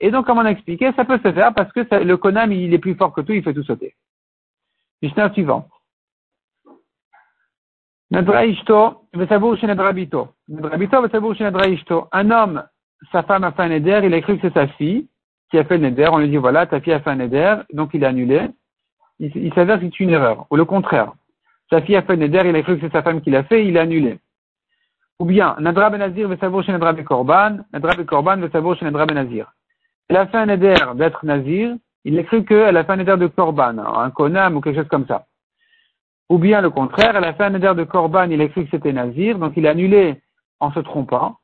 Et 0.00 0.10
donc 0.10 0.26
comme 0.26 0.38
on 0.38 0.44
a 0.44 0.50
expliqué, 0.50 0.92
ça 0.94 1.06
peut 1.06 1.18
se 1.24 1.32
faire 1.32 1.54
parce 1.54 1.72
que 1.72 2.02
le 2.02 2.16
konam 2.16 2.52
il 2.52 2.74
est 2.74 2.78
plus 2.78 2.94
fort 2.94 3.12
que 3.12 3.22
tout, 3.22 3.32
il 3.32 3.42
fait 3.42 3.54
tout 3.54 3.64
sauter. 3.64 3.94
Mishnah 5.00 5.32
suivant. 5.32 5.68
Un 8.12 8.24
homme, 12.30 12.62
sa 13.12 13.22
femme 13.22 13.44
a 13.44 13.52
fait 13.52 13.62
un 13.62 13.70
éder, 13.70 14.00
il 14.04 14.14
a 14.14 14.20
cru 14.20 14.38
que 14.38 14.48
c'est 14.48 14.54
sa 14.54 14.66
fille 14.66 15.08
qui 15.50 15.58
a 15.58 15.64
fait 15.64 15.76
un 15.76 15.84
éder, 15.84 16.08
on 16.10 16.18
lui 16.18 16.28
dit 16.28 16.36
voilà, 16.36 16.66
ta 16.66 16.80
fille 16.80 16.92
a 16.92 17.00
fait 17.00 17.10
un 17.10 17.20
éder, 17.20 17.56
donc 17.72 17.90
il 17.94 18.02
est 18.02 18.06
annulé 18.06 18.48
il, 19.18 19.52
s'avère 19.54 19.80
que 19.80 19.86
c'est 19.86 20.00
une 20.00 20.10
erreur. 20.10 20.46
Ou 20.50 20.56
le 20.56 20.64
contraire. 20.64 21.12
Sa 21.70 21.80
fille 21.82 21.96
a 21.96 22.02
fait 22.02 22.16
Neder, 22.16 22.42
il 22.44 22.54
a 22.54 22.62
cru 22.62 22.76
que 22.76 22.86
c'est 22.86 22.92
sa 22.92 23.02
femme 23.02 23.20
qui 23.20 23.30
l'a 23.30 23.44
fait, 23.44 23.66
il 23.66 23.76
a 23.78 23.82
annulé. 23.82 24.18
Ou 25.18 25.24
bien, 25.24 25.56
Nadra 25.58 25.90
Benazir 25.90 26.28
veut 26.28 26.62
chez 26.62 26.72
Nadra 26.72 26.94
Korban, 26.94 27.58
Nadra 27.72 27.94
Korban 28.04 28.36
veut 28.36 28.50
chez 28.74 28.84
Nadra 28.84 29.06
Benazir. 29.06 29.52
Elle 30.08 30.16
a 30.16 30.26
fait 30.26 30.36
un 30.36 30.46
Neder 30.46 30.76
d'être 30.94 31.24
Nazir, 31.24 31.74
il 32.04 32.18
a 32.18 32.22
cru 32.22 32.44
qu'elle 32.44 32.76
a 32.76 32.84
fait 32.84 32.92
un 32.92 32.96
Neder 32.96 33.16
de 33.16 33.26
Korban, 33.26 33.78
un 33.78 34.10
Konam 34.10 34.56
ou 34.56 34.60
quelque 34.60 34.76
chose 34.76 34.88
comme 34.88 35.06
ça. 35.06 35.26
Ou 36.28 36.38
bien 36.38 36.60
le 36.60 36.70
contraire, 36.70 37.16
elle 37.16 37.24
a 37.24 37.32
fait 37.32 37.44
un 37.44 37.50
Neder 37.50 37.74
de 37.74 37.84
Korban, 37.84 38.30
il 38.30 38.40
a 38.40 38.48
cru 38.48 38.64
que 38.64 38.70
c'était 38.70 38.92
Nazir, 38.92 39.38
donc 39.38 39.54
il 39.56 39.66
a 39.66 39.70
annulé 39.70 40.20
en 40.60 40.70
se 40.72 40.80
trompant. 40.80 41.36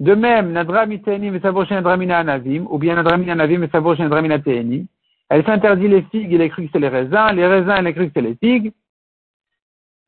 De 0.00 0.14
même, 0.14 0.52
Nadra 0.52 0.86
Miteni 0.86 1.30
Mesavoche 1.30 1.70
Nadramina 1.70 2.18
Anavim, 2.18 2.66
ou 2.68 2.78
bien 2.78 2.96
Nadramina 2.96 3.32
Anavim 3.32 3.58
Mesavoche 3.58 4.00
Nadramina 4.00 4.38
Teeni, 4.38 4.88
elle 5.28 5.44
s'interdit 5.44 5.88
les 5.88 6.02
figues, 6.02 6.32
il 6.32 6.40
est 6.40 6.48
cru 6.48 6.66
que 6.66 6.70
c'est 6.72 6.80
les 6.80 6.88
raisins, 6.88 7.32
les 7.34 7.46
raisins, 7.46 7.74
elle 7.76 7.86
est 7.86 7.94
cru 7.94 8.06
que 8.06 8.12
c'est 8.14 8.20
les 8.20 8.36
figues. 8.36 8.72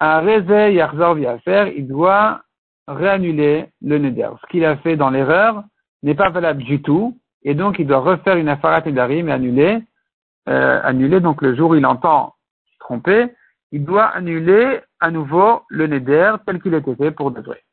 Un 0.01 0.21
raisin 0.21 0.69
Yarzor 0.69 1.17
faire, 1.45 1.69
il 1.69 1.89
doit 1.89 2.43
réannuler 2.87 3.67
le 3.81 3.99
neder. 3.99 4.29
Ce 4.43 4.47
qu'il 4.49 4.65
a 4.65 4.77
fait 4.77 4.97
dans 4.97 5.11
l'erreur 5.11 5.65
n'est 6.03 6.15
pas 6.15 6.31
valable 6.31 6.63
du 6.63 6.83
tout, 6.83 7.17
et 7.43 7.55
donc 7.55 7.79
il 7.79 7.87
doit 7.87 8.01
refaire 8.01 8.37
une 8.37 8.49
afarat 8.49 8.83
d'arim 8.83 9.29
et 9.29 9.33
annuler, 9.33 9.79
euh, 10.49 10.81
annuler 10.83 11.21
donc 11.21 11.43
le 11.43 11.55
jour 11.55 11.71
où 11.71 11.75
il 11.75 11.87
entend 11.87 12.35
se 12.73 12.79
tromper, 12.81 13.27
il 13.73 13.85
doit 13.85 14.07
annuler 14.07 14.81
à 15.01 15.11
nouveau 15.11 15.63
le 15.69 15.87
neder 15.87 16.35
tel 16.47 16.61
qu'il 16.61 16.75
était 16.75 16.95
fait 16.95 17.11
pour 17.11 17.31
de 17.31 17.41
vrai. 17.41 17.66